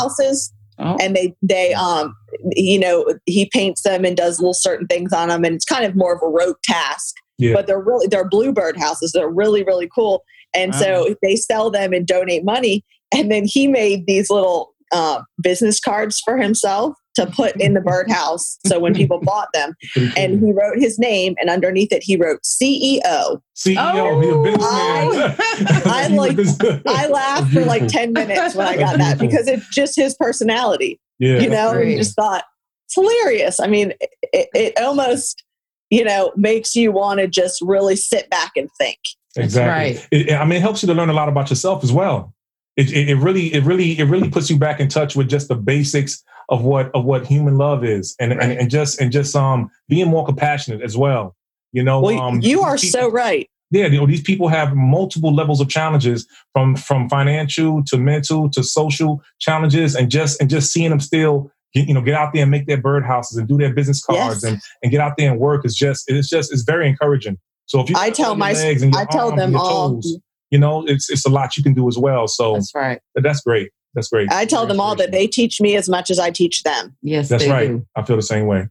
Houses 0.81 0.97
oh, 1.01 1.05
and 1.05 1.17
they 1.17 1.35
they 1.43 1.73
um 1.75 2.15
you 2.53 2.79
know 2.79 3.07
he 3.27 3.49
paints 3.53 3.83
them 3.83 4.05
and 4.05 4.17
does 4.17 4.41
little 4.41 4.55
certain 4.55 4.87
things 4.87 5.13
on 5.13 5.29
them 5.29 5.45
and 5.45 5.55
it's 5.55 5.65
kind 5.65 5.85
of 5.85 5.95
more 5.97 6.15
of 6.15 6.23
a 6.23 6.29
rote 6.29 6.63
task. 6.63 7.15
Yeah, 7.39 7.55
but 7.55 7.67
they're 7.67 7.81
really 7.81 8.07
they're 8.07 8.29
bluebird 8.29 8.77
houses. 8.77 9.13
They're 9.13 9.29
really 9.29 9.63
really 9.63 9.89
cool. 9.95 10.25
And 10.55 10.75
so 10.75 11.15
they 11.23 11.37
sell 11.37 11.71
them 11.71 11.93
and 11.93 12.07
donate 12.07 12.45
money. 12.45 12.85
And 13.15 13.31
then 13.31 13.45
he 13.45 13.69
made 13.69 14.07
these 14.07 14.31
little 14.31 14.75
uh, 14.93 15.23
business 15.41 15.79
cards 15.79 16.21
for 16.21 16.39
himself 16.39 16.95
to 17.27 17.33
put 17.33 17.55
in 17.61 17.75
the 17.75 17.81
birdhouse 17.81 18.59
so 18.67 18.79
when 18.79 18.95
people 18.95 19.21
bought 19.23 19.49
them 19.55 19.75
and 20.17 20.41
he 20.45 20.53
wrote 20.53 20.79
his 20.79 20.99
name 20.99 21.35
and 21.41 21.49
underneath 21.51 21.93
it 21.93 22.03
he 22.03 22.17
wrote 22.17 22.41
ceo 22.43 23.41
CEO, 23.57 23.77
Oh, 23.79 24.21
he's 24.21 24.33
a 24.33 24.43
businessman. 24.43 25.93
I 25.93 26.09
He's 26.37 26.59
a 26.61 26.65
like- 26.67 26.83
i 26.87 27.07
laughed 27.09 27.53
for 27.53 27.65
like 27.65 27.87
10 27.87 28.13
minutes 28.13 28.55
when 28.55 28.67
i 28.67 28.77
got 28.77 28.99
that 28.99 29.19
because 29.21 29.47
it's 29.49 29.69
just 29.69 29.97
his 29.97 30.15
personality 30.19 30.99
Yeah, 31.19 31.39
you 31.41 31.51
know, 31.51 31.73
great. 31.73 31.89
and 31.89 31.99
just 31.99 32.17
thought 32.17 32.45
it's 32.87 32.95
hilarious. 32.97 33.61
I 33.61 33.69
mean, 33.69 33.93
it, 34.33 34.49
it 34.53 34.81
almost, 34.81 35.45
you 35.91 36.03
know, 36.03 36.33
makes 36.37 36.75
you 36.75 36.91
want 36.91 37.21
to 37.21 37.29
just 37.29 37.61
really 37.63 37.95
sit 37.95 38.29
back 38.31 38.51
and 38.57 38.69
think. 38.79 38.99
exactly. 39.37 39.95
right. 39.95 40.09
It, 40.11 40.31
it- 40.31 40.35
I 40.35 40.45
mean, 40.45 40.57
it 40.59 40.63
helps 40.63 40.83
you 40.83 40.89
to 40.89 40.95
learn 40.95 41.09
a 41.09 41.13
lot 41.13 41.29
about 41.29 41.51
yourself 41.51 41.85
as 41.85 41.93
well. 41.93 42.35
It, 42.77 42.91
it, 42.93 43.11
it 43.11 43.15
really, 43.17 43.53
it 43.55 43.63
really, 43.63 43.97
it 43.99 44.05
really 44.07 44.29
puts 44.29 44.51
you 44.51 44.57
back 44.59 44.81
in 44.81 44.89
touch 44.89 45.15
with 45.15 45.29
just 45.29 45.47
the 45.49 45.55
basics 45.55 46.25
of 46.51 46.63
what 46.65 46.91
of 46.95 47.05
what 47.05 47.27
human 47.27 47.57
love 47.57 47.85
is, 47.85 48.15
and 48.21 48.33
and, 48.33 48.41
Right. 48.41 48.59
and 48.59 48.71
just 48.71 49.01
and 49.01 49.11
just 49.13 49.35
um 49.35 49.71
being 49.89 50.09
more 50.09 50.25
compassionate 50.27 50.83
as 50.83 50.97
well. 50.97 51.35
You 51.73 51.83
know, 51.85 52.01
Well, 52.01 52.21
um, 52.21 52.41
you 52.41 52.61
are 52.63 52.77
these 52.77 52.91
so 52.93 53.11
right. 53.11 53.49
yeah. 53.71 53.87
You 53.87 53.99
know, 54.01 54.07
these 54.07 54.21
people 54.23 54.49
have 54.49 54.75
multiple 54.75 55.33
levels 55.35 55.61
of 55.61 55.69
challenges, 55.69 56.27
from 56.53 56.75
from 56.77 57.09
financial 57.09 57.83
to 57.87 57.97
mental 57.99 58.51
to 58.51 58.63
social 58.63 59.23
challenges, 59.39 59.95
and 59.95 60.11
just 60.11 60.41
and 60.41 60.51
just 60.51 60.73
seeing 60.73 60.91
them 60.91 61.01
still. 61.01 61.51
get- 61.73 61.87
You 61.87 61.95
know, 61.95 62.03
get 62.03 62.15
out 62.15 62.33
there 62.33 62.43
and 62.43 62.51
make 62.51 62.67
their 62.67 62.83
birdhouses 62.83 63.39
and 63.39 63.47
do 63.47 63.57
their 63.57 63.73
business 63.73 64.03
cards 64.03 64.43
Yes. 64.43 64.45
and, 64.45 64.61
and 64.83 64.91
get 64.91 65.01
out 65.01 65.15
there 65.17 65.31
and 65.31 65.39
work 65.39 65.65
is 65.65 65.77
just 65.77 66.11
it's 66.11 66.29
just 66.29 66.53
it's 66.53 66.63
very 66.63 66.89
encouraging. 66.89 67.39
So 67.67 67.79
if 67.81 67.89
you 67.89 67.95
I 67.97 68.11
tell 68.11 68.35
my- 68.35 68.53
legs 68.55 68.83
and 68.83 68.93
your 68.93 69.03
I 69.03 69.05
tell 69.05 69.29
arms 69.29 69.37
them 69.39 69.45
and 69.51 69.53
your 69.53 69.63
all. 69.63 69.91
toes, 69.95 70.19
you 70.51 70.59
know, 70.59 70.85
it's 70.89 71.09
it's 71.09 71.25
a 71.25 71.29
lot 71.31 71.57
you 71.57 71.63
can 71.63 71.75
do 71.75 71.87
as 71.87 71.97
well. 71.97 72.27
So 72.27 72.55
That's 72.55 72.75
right. 72.75 72.99
that's 73.15 73.41
great. 73.43 73.71
That's 73.95 74.09
great. 74.09 74.31
I 74.31 74.45
tell 74.45 74.63
Very 74.63 74.75
them 74.75 74.81
all 74.81 74.95
that 74.97 75.11
they 75.13 75.27
teach 75.27 75.61
me 75.61 75.77
as 75.77 75.89
much 75.89 76.11
as 76.11 76.19
I 76.19 76.31
teach 76.31 76.63
them. 76.63 76.97
Yes, 77.03 77.29
That's 77.29 77.45
they 77.45 77.51
right. 77.51 77.69
do. 77.69 77.87
I 77.97 78.03
feel 78.03 78.17
the 78.17 78.23
same 78.23 78.47
way. 78.47 78.69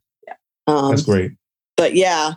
Um, 0.67 0.89
That's 0.91 1.03
great. 1.03 1.31
But 1.77 1.95
yeah, 1.95 2.33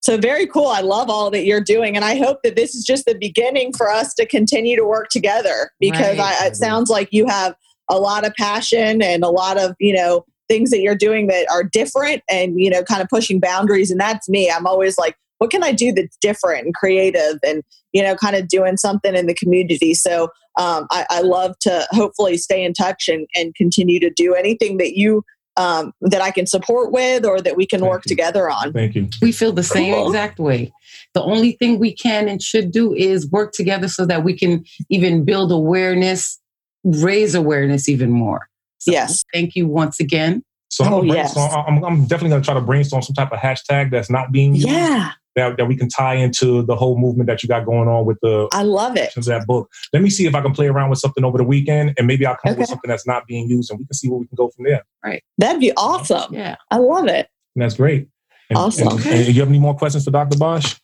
so 0.00 0.16
very 0.16 0.46
cool. 0.46 0.66
I 0.66 0.80
love 0.80 1.10
all 1.10 1.30
that 1.30 1.44
you're 1.44 1.60
doing, 1.60 1.94
and 1.96 2.04
I 2.04 2.16
hope 2.16 2.38
that 2.42 2.56
this 2.56 2.74
is 2.74 2.84
just 2.84 3.04
the 3.06 3.14
beginning 3.14 3.72
for 3.72 3.90
us 3.90 4.14
to 4.14 4.26
continue 4.26 4.76
to 4.76 4.84
work 4.84 5.08
together 5.10 5.70
because 5.80 6.18
Right. 6.18 6.36
I, 6.40 6.46
it 6.46 6.56
sounds 6.56 6.90
like 6.90 7.08
you 7.12 7.26
have 7.26 7.54
a 7.90 7.98
lot 7.98 8.26
of 8.26 8.34
passion 8.34 9.00
and 9.02 9.22
a 9.24 9.28
lot 9.30 9.58
of 9.58 9.74
you 9.80 9.94
know 9.94 10.24
things 10.48 10.70
that 10.70 10.80
you're 10.80 10.94
doing 10.96 11.26
that 11.28 11.46
are 11.50 11.62
different 11.62 12.22
and 12.28 12.60
you 12.60 12.70
know 12.70 12.82
kind 12.82 13.02
of 13.02 13.08
pushing 13.08 13.38
boundaries. 13.40 13.90
And 13.90 14.00
that's 14.00 14.28
me. 14.28 14.50
I'm 14.50 14.66
always 14.66 14.96
like, 14.98 15.16
what 15.38 15.50
can 15.50 15.62
I 15.64 15.72
do 15.72 15.92
that's 15.92 16.16
different 16.20 16.64
and 16.66 16.74
creative 16.74 17.38
and 17.46 17.62
you 17.92 18.02
know 18.02 18.14
kind 18.16 18.36
of 18.36 18.48
doing 18.48 18.76
something 18.76 19.14
in 19.14 19.26
the 19.26 19.34
community. 19.34 19.94
So 19.94 20.28
um, 20.58 20.86
I, 20.90 21.06
I 21.10 21.20
love 21.22 21.58
to 21.60 21.86
hopefully 21.90 22.36
stay 22.36 22.64
in 22.64 22.72
touch 22.74 23.08
and, 23.08 23.26
and 23.36 23.54
continue 23.54 24.00
to 24.00 24.10
do 24.10 24.34
anything 24.34 24.78
that 24.78 24.96
you 24.96 25.22
um, 25.56 25.92
that 26.02 26.20
I 26.20 26.30
can 26.30 26.46
support 26.46 26.92
with 26.92 27.24
or 27.24 27.40
that 27.40 27.56
we 27.56 27.66
can 27.66 27.80
Thank 27.80 27.90
work 27.90 28.02
you. 28.06 28.10
together 28.10 28.48
on. 28.48 28.72
Thank 28.72 28.94
you. 28.94 29.08
We 29.20 29.32
feel 29.32 29.52
the 29.52 29.64
same 29.64 29.92
Cool. 29.94 30.06
exact 30.06 30.38
way. 30.38 30.72
The 31.14 31.22
only 31.22 31.52
thing 31.52 31.80
we 31.80 31.92
can 31.92 32.28
and 32.28 32.40
should 32.40 32.70
do 32.70 32.94
is 32.94 33.28
work 33.30 33.52
together 33.54 33.88
so 33.88 34.06
that 34.06 34.22
we 34.22 34.36
can 34.38 34.64
even 34.88 35.24
build 35.24 35.50
awareness, 35.50 36.38
raise 36.84 37.34
awareness 37.34 37.88
even 37.88 38.10
more. 38.12 38.48
So 38.78 38.92
Yes. 38.92 39.24
Thank 39.34 39.56
you 39.56 39.66
once 39.66 39.98
again. 39.98 40.44
So 40.70 40.84
I'm, 40.84 40.92
Oh, 40.92 41.02
yes. 41.02 41.36
I'm, 41.36 41.82
I'm 41.84 42.02
definitely 42.02 42.30
going 42.30 42.42
to 42.42 42.44
try 42.46 42.54
to 42.54 42.60
brainstorm 42.60 43.02
some 43.02 43.14
type 43.14 43.32
of 43.32 43.38
hashtag 43.40 43.90
that's 43.90 44.10
not 44.10 44.30
being 44.30 44.54
used 44.54 44.68
Yeah, 44.68 45.10
that, 45.36 45.56
that 45.56 45.66
we 45.66 45.76
can 45.76 45.88
tie 45.88 46.14
into 46.14 46.62
the 46.62 46.76
whole 46.76 46.98
movement 46.98 47.28
that 47.28 47.42
you 47.42 47.48
got 47.48 47.64
going 47.64 47.88
on 47.88 48.04
with 48.04 48.18
the 48.22 48.48
I 48.52 48.62
love 48.62 48.96
it. 48.96 49.12
that 49.14 49.44
book. 49.46 49.70
Let 49.92 50.02
me 50.02 50.10
see 50.10 50.26
if 50.26 50.34
I 50.34 50.40
can 50.40 50.52
play 50.52 50.66
around 50.66 50.90
with 50.90 50.98
something 50.98 51.24
over 51.24 51.38
the 51.38 51.44
weekend 51.44 51.94
and 51.96 52.06
maybe 52.06 52.26
I'll 52.26 52.36
come 52.36 52.52
up 52.52 52.58
with 52.58 52.68
something 52.68 52.88
that's 52.88 53.06
not 53.06 53.26
being 53.26 53.48
used 53.48 53.70
and 53.70 53.78
we 53.78 53.86
can 53.86 53.94
see 53.94 54.08
where 54.08 54.18
we 54.18 54.26
can 54.26 54.36
go 54.36 54.48
from 54.48 54.64
there. 54.64 54.84
Right. 55.04 55.22
That'd 55.38 55.60
be 55.60 55.72
awesome. 55.76 56.34
Yeah. 56.34 56.56
I 56.70 56.78
love 56.78 57.06
it. 57.06 57.28
And 57.54 57.62
that's 57.62 57.76
great. 57.76 58.08
And, 58.50 58.58
Awesome. 58.58 58.88
And, 58.88 59.06
and 59.06 59.28
you 59.28 59.40
have 59.40 59.48
any 59.48 59.58
more 59.58 59.76
questions 59.76 60.04
for 60.04 60.10
Dr. 60.10 60.38
Bosch? 60.38 60.76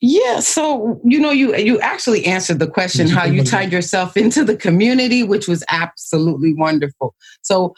Yeah, 0.00 0.40
so 0.40 1.00
you 1.02 1.18
know, 1.18 1.30
you 1.30 1.56
you 1.56 1.80
actually 1.80 2.26
answered 2.26 2.58
the 2.58 2.66
question 2.66 3.08
how 3.08 3.24
you 3.24 3.42
tied 3.42 3.72
yourself 3.72 4.18
into 4.18 4.44
the 4.44 4.54
community, 4.54 5.22
which 5.22 5.48
was 5.48 5.64
absolutely 5.68 6.52
wonderful. 6.52 7.14
So, 7.40 7.74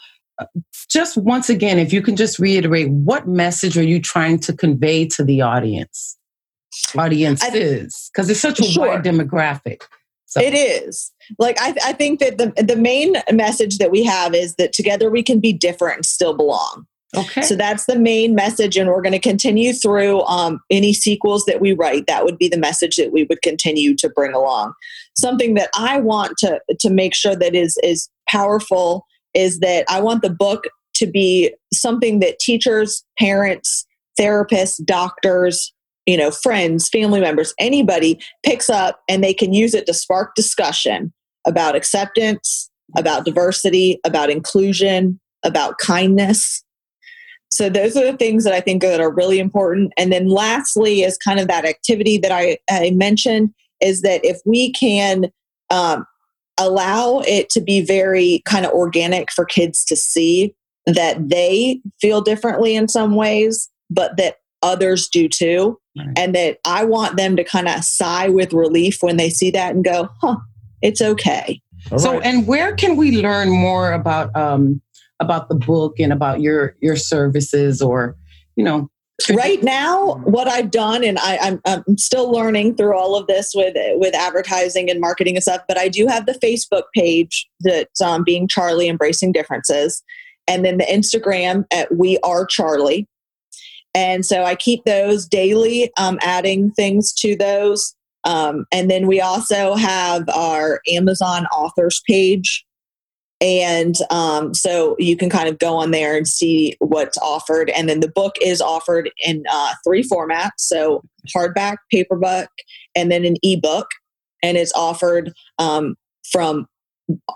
just 0.89 1.17
once 1.17 1.49
again, 1.49 1.79
if 1.79 1.91
you 1.93 2.01
can 2.01 2.15
just 2.15 2.39
reiterate, 2.39 2.89
what 2.89 3.27
message 3.27 3.77
are 3.77 3.83
you 3.83 4.01
trying 4.01 4.39
to 4.41 4.53
convey 4.53 5.05
to 5.07 5.23
the 5.23 5.41
audience, 5.41 6.17
audiences, 6.97 8.09
because 8.13 8.29
it's 8.29 8.39
such 8.39 8.59
a 8.59 8.63
Sure. 8.63 8.87
wide 8.87 9.03
demographic. 9.03 9.81
So, 10.25 10.41
It 10.41 10.53
is. 10.53 11.11
Like 11.39 11.57
I, 11.61 11.73
I 11.85 11.93
think 11.93 12.19
that 12.19 12.37
the 12.37 12.51
the 12.61 12.75
main 12.75 13.15
message 13.31 13.77
that 13.77 13.91
we 13.91 14.03
have 14.03 14.35
is 14.35 14.55
that 14.55 14.73
together 14.73 15.09
we 15.09 15.23
can 15.23 15.39
be 15.39 15.53
different 15.53 15.95
and 15.97 16.05
still 16.05 16.35
belong. 16.35 16.85
okay, 17.15 17.41
So 17.41 17.55
that's 17.55 17.85
the 17.85 17.97
main 17.97 18.35
message, 18.35 18.75
and 18.77 18.89
we're 18.89 19.01
going 19.01 19.13
to 19.13 19.19
continue 19.19 19.71
through 19.71 20.21
um, 20.23 20.59
any 20.69 20.91
sequels 20.93 21.45
that 21.45 21.61
we 21.61 21.71
write. 21.71 22.07
That 22.07 22.25
would 22.25 22.37
be 22.37 22.49
the 22.49 22.57
message 22.57 22.97
that 22.97 23.13
we 23.13 23.23
would 23.23 23.41
continue 23.41 23.95
to 23.95 24.09
bring 24.09 24.33
along. 24.33 24.73
Something 25.17 25.53
that 25.55 25.69
I 25.73 25.99
want 25.99 26.37
to 26.39 26.59
to 26.79 26.89
make 26.89 27.15
sure 27.15 27.35
that 27.35 27.55
is 27.55 27.79
is 27.81 28.09
powerful 28.29 29.06
is 29.33 29.59
that 29.59 29.85
I 29.89 30.01
want 30.01 30.21
the 30.21 30.29
book 30.29 30.65
to 30.95 31.05
be 31.05 31.53
something 31.73 32.19
that 32.19 32.39
teachers, 32.39 33.03
parents, 33.19 33.85
therapists, 34.19 34.83
doctors, 34.83 35.73
you 36.05 36.17
know, 36.17 36.31
friends, 36.31 36.89
family 36.89 37.19
members, 37.19 37.53
anybody 37.59 38.19
picks 38.43 38.69
up 38.69 39.01
and 39.07 39.23
they 39.23 39.33
can 39.33 39.53
use 39.53 39.73
it 39.73 39.85
to 39.85 39.93
spark 39.93 40.33
discussion 40.35 41.13
about 41.45 41.75
acceptance, 41.75 42.69
about 42.97 43.25
diversity, 43.25 43.99
about 44.05 44.29
inclusion, 44.29 45.19
about 45.43 45.77
kindness. 45.77 46.63
So 47.51 47.69
those 47.69 47.95
are 47.95 48.09
the 48.09 48.17
things 48.17 48.43
that 48.43 48.53
I 48.53 48.61
think 48.61 48.81
that 48.81 48.99
are 48.99 49.13
really 49.13 49.39
important. 49.39 49.93
And 49.97 50.11
then 50.11 50.27
lastly 50.27 51.03
is 51.03 51.17
kind 51.17 51.39
of 51.39 51.47
that 51.47 51.65
activity 51.65 52.17
that 52.19 52.31
I, 52.31 52.57
I 52.69 52.91
mentioned 52.91 53.53
is 53.81 54.01
that 54.01 54.23
if 54.25 54.39
we 54.45 54.71
can 54.73 55.31
um, 55.69 56.05
allow 56.57 57.19
it 57.19 57.49
to 57.51 57.61
be 57.61 57.81
very 57.81 58.41
kind 58.45 58.65
of 58.65 58.71
organic 58.71 59.31
for 59.31 59.45
kids 59.45 59.85
to 59.85 59.95
see 59.95 60.55
that 60.85 61.29
they 61.29 61.81
feel 61.99 62.21
differently 62.21 62.75
in 62.75 62.87
some 62.87 63.15
ways, 63.15 63.69
but 63.89 64.17
that 64.17 64.37
others 64.63 65.07
do 65.07 65.27
too. 65.27 65.79
Right. 65.97 66.17
And 66.17 66.35
that 66.35 66.59
I 66.65 66.85
want 66.85 67.17
them 67.17 67.35
to 67.35 67.43
kind 67.43 67.67
of 67.67 67.83
sigh 67.83 68.29
with 68.29 68.53
relief 68.53 69.01
when 69.01 69.17
they 69.17 69.29
see 69.29 69.51
that 69.51 69.75
and 69.75 69.83
go, 69.83 70.09
huh, 70.21 70.37
it's 70.81 71.01
okay. 71.01 71.61
All 71.91 71.99
so, 71.99 72.13
right. 72.13 72.25
and 72.25 72.47
where 72.47 72.75
can 72.75 72.95
we 72.95 73.21
learn 73.21 73.49
more 73.49 73.91
about 73.91 74.35
um, 74.35 74.81
about 75.19 75.49
the 75.49 75.55
book 75.55 75.99
and 75.99 76.13
about 76.13 76.41
your 76.41 76.75
your 76.81 76.95
services, 76.95 77.81
or 77.81 78.15
you 78.55 78.63
know, 78.63 78.89
right 79.33 79.63
now 79.63 80.15
what 80.25 80.47
i've 80.47 80.69
done 80.69 81.03
and 81.03 81.17
I, 81.17 81.37
am 81.37 81.61
I'm, 81.65 81.83
I'm 81.87 81.97
still 81.97 82.31
learning 82.31 82.75
through 82.75 82.95
all 82.95 83.15
of 83.15 83.25
this 83.27 83.53
with 83.55 83.75
with 83.99 84.13
advertising 84.13 84.91
and 84.91 85.01
marketing 85.01 85.35
and 85.35 85.43
stuff 85.43 85.61
but 85.67 85.77
i 85.77 85.87
do 85.89 86.05
have 86.05 86.27
the 86.27 86.33
facebook 86.33 86.83
page 86.93 87.49
that's 87.61 87.99
um, 87.99 88.23
being 88.23 88.47
charley 88.47 88.87
embracing 88.87 89.31
differences 89.31 90.03
and 90.47 90.63
then 90.63 90.77
the 90.77 90.85
instagram 90.85 91.65
at 91.71 91.95
we 91.95 92.17
are 92.19 92.45
charley. 92.45 93.07
And 93.93 94.25
so 94.25 94.43
i 94.43 94.55
keep 94.55 94.83
those 94.85 95.25
daily 95.25 95.91
um, 95.97 96.19
adding 96.21 96.71
things 96.71 97.13
to 97.13 97.35
those. 97.35 97.95
Um, 98.23 98.65
and 98.71 98.89
then 98.91 99.07
we 99.07 99.21
also 99.21 99.75
have 99.75 100.27
our 100.29 100.81
amazon 100.87 101.45
authors 101.47 102.01
page 102.07 102.66
and 103.39 103.95
um, 104.09 104.53
so 104.53 104.95
you 104.97 105.15
can 105.15 105.29
kind 105.29 105.47
of 105.47 105.59
go 105.59 105.75
on 105.75 105.91
there 105.91 106.17
and 106.17 106.27
see 106.27 106.75
what's 106.79 107.17
offered. 107.19 107.69
And 107.71 107.87
then 107.87 107.99
the 107.99 108.07
book 108.07 108.35
is 108.41 108.61
offered 108.61 109.11
in 109.23 109.43
uh, 109.49 109.73
three 109.83 110.03
formats 110.03 110.51
so 110.57 111.03
hardback, 111.35 111.77
paperback, 111.91 112.49
and 112.95 113.11
then 113.11 113.25
an 113.25 113.35
ebook. 113.43 113.87
And 114.41 114.57
it's 114.57 114.73
offered 114.73 115.33
um, 115.59 115.95
from 116.31 116.67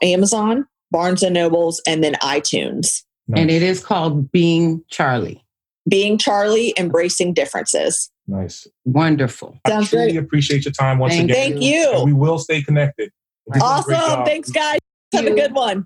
Amazon, 0.02 0.66
Barnes 0.92 1.24
and 1.24 1.34
Nobles, 1.34 1.82
and 1.88 2.04
then 2.04 2.14
iTunes. 2.16 3.04
Nice. 3.28 3.42
And 3.42 3.52
it 3.52 3.62
is 3.62 3.84
called 3.84 4.32
Being 4.32 4.84
Charley. 4.90 5.44
Being 5.90 6.18
Charley, 6.18 6.74
Embracing 6.78 7.34
Differences. 7.34 8.12
Nice. 8.28 8.68
Wonderful. 8.86 9.60
Sounds 9.68 9.88
I 9.88 9.90
truly 9.90 10.12
great. 10.14 10.24
appreciate 10.24 10.66
your 10.66 10.72
time 10.72 11.00
once 11.00 11.14
thank 11.14 11.30
again. 11.30 11.52
Thank 11.52 11.64
you. 11.64 11.92
And 11.94 12.06
we 12.06 12.14
will 12.14 12.38
stay 12.40 12.62
connected. 12.62 13.12
Awesome. 13.60 14.26
Thanks, 14.26 14.52
guys. 14.52 14.80
Have 15.14 15.26
a 15.26 15.34
good 15.34 15.54
one. 15.54 15.86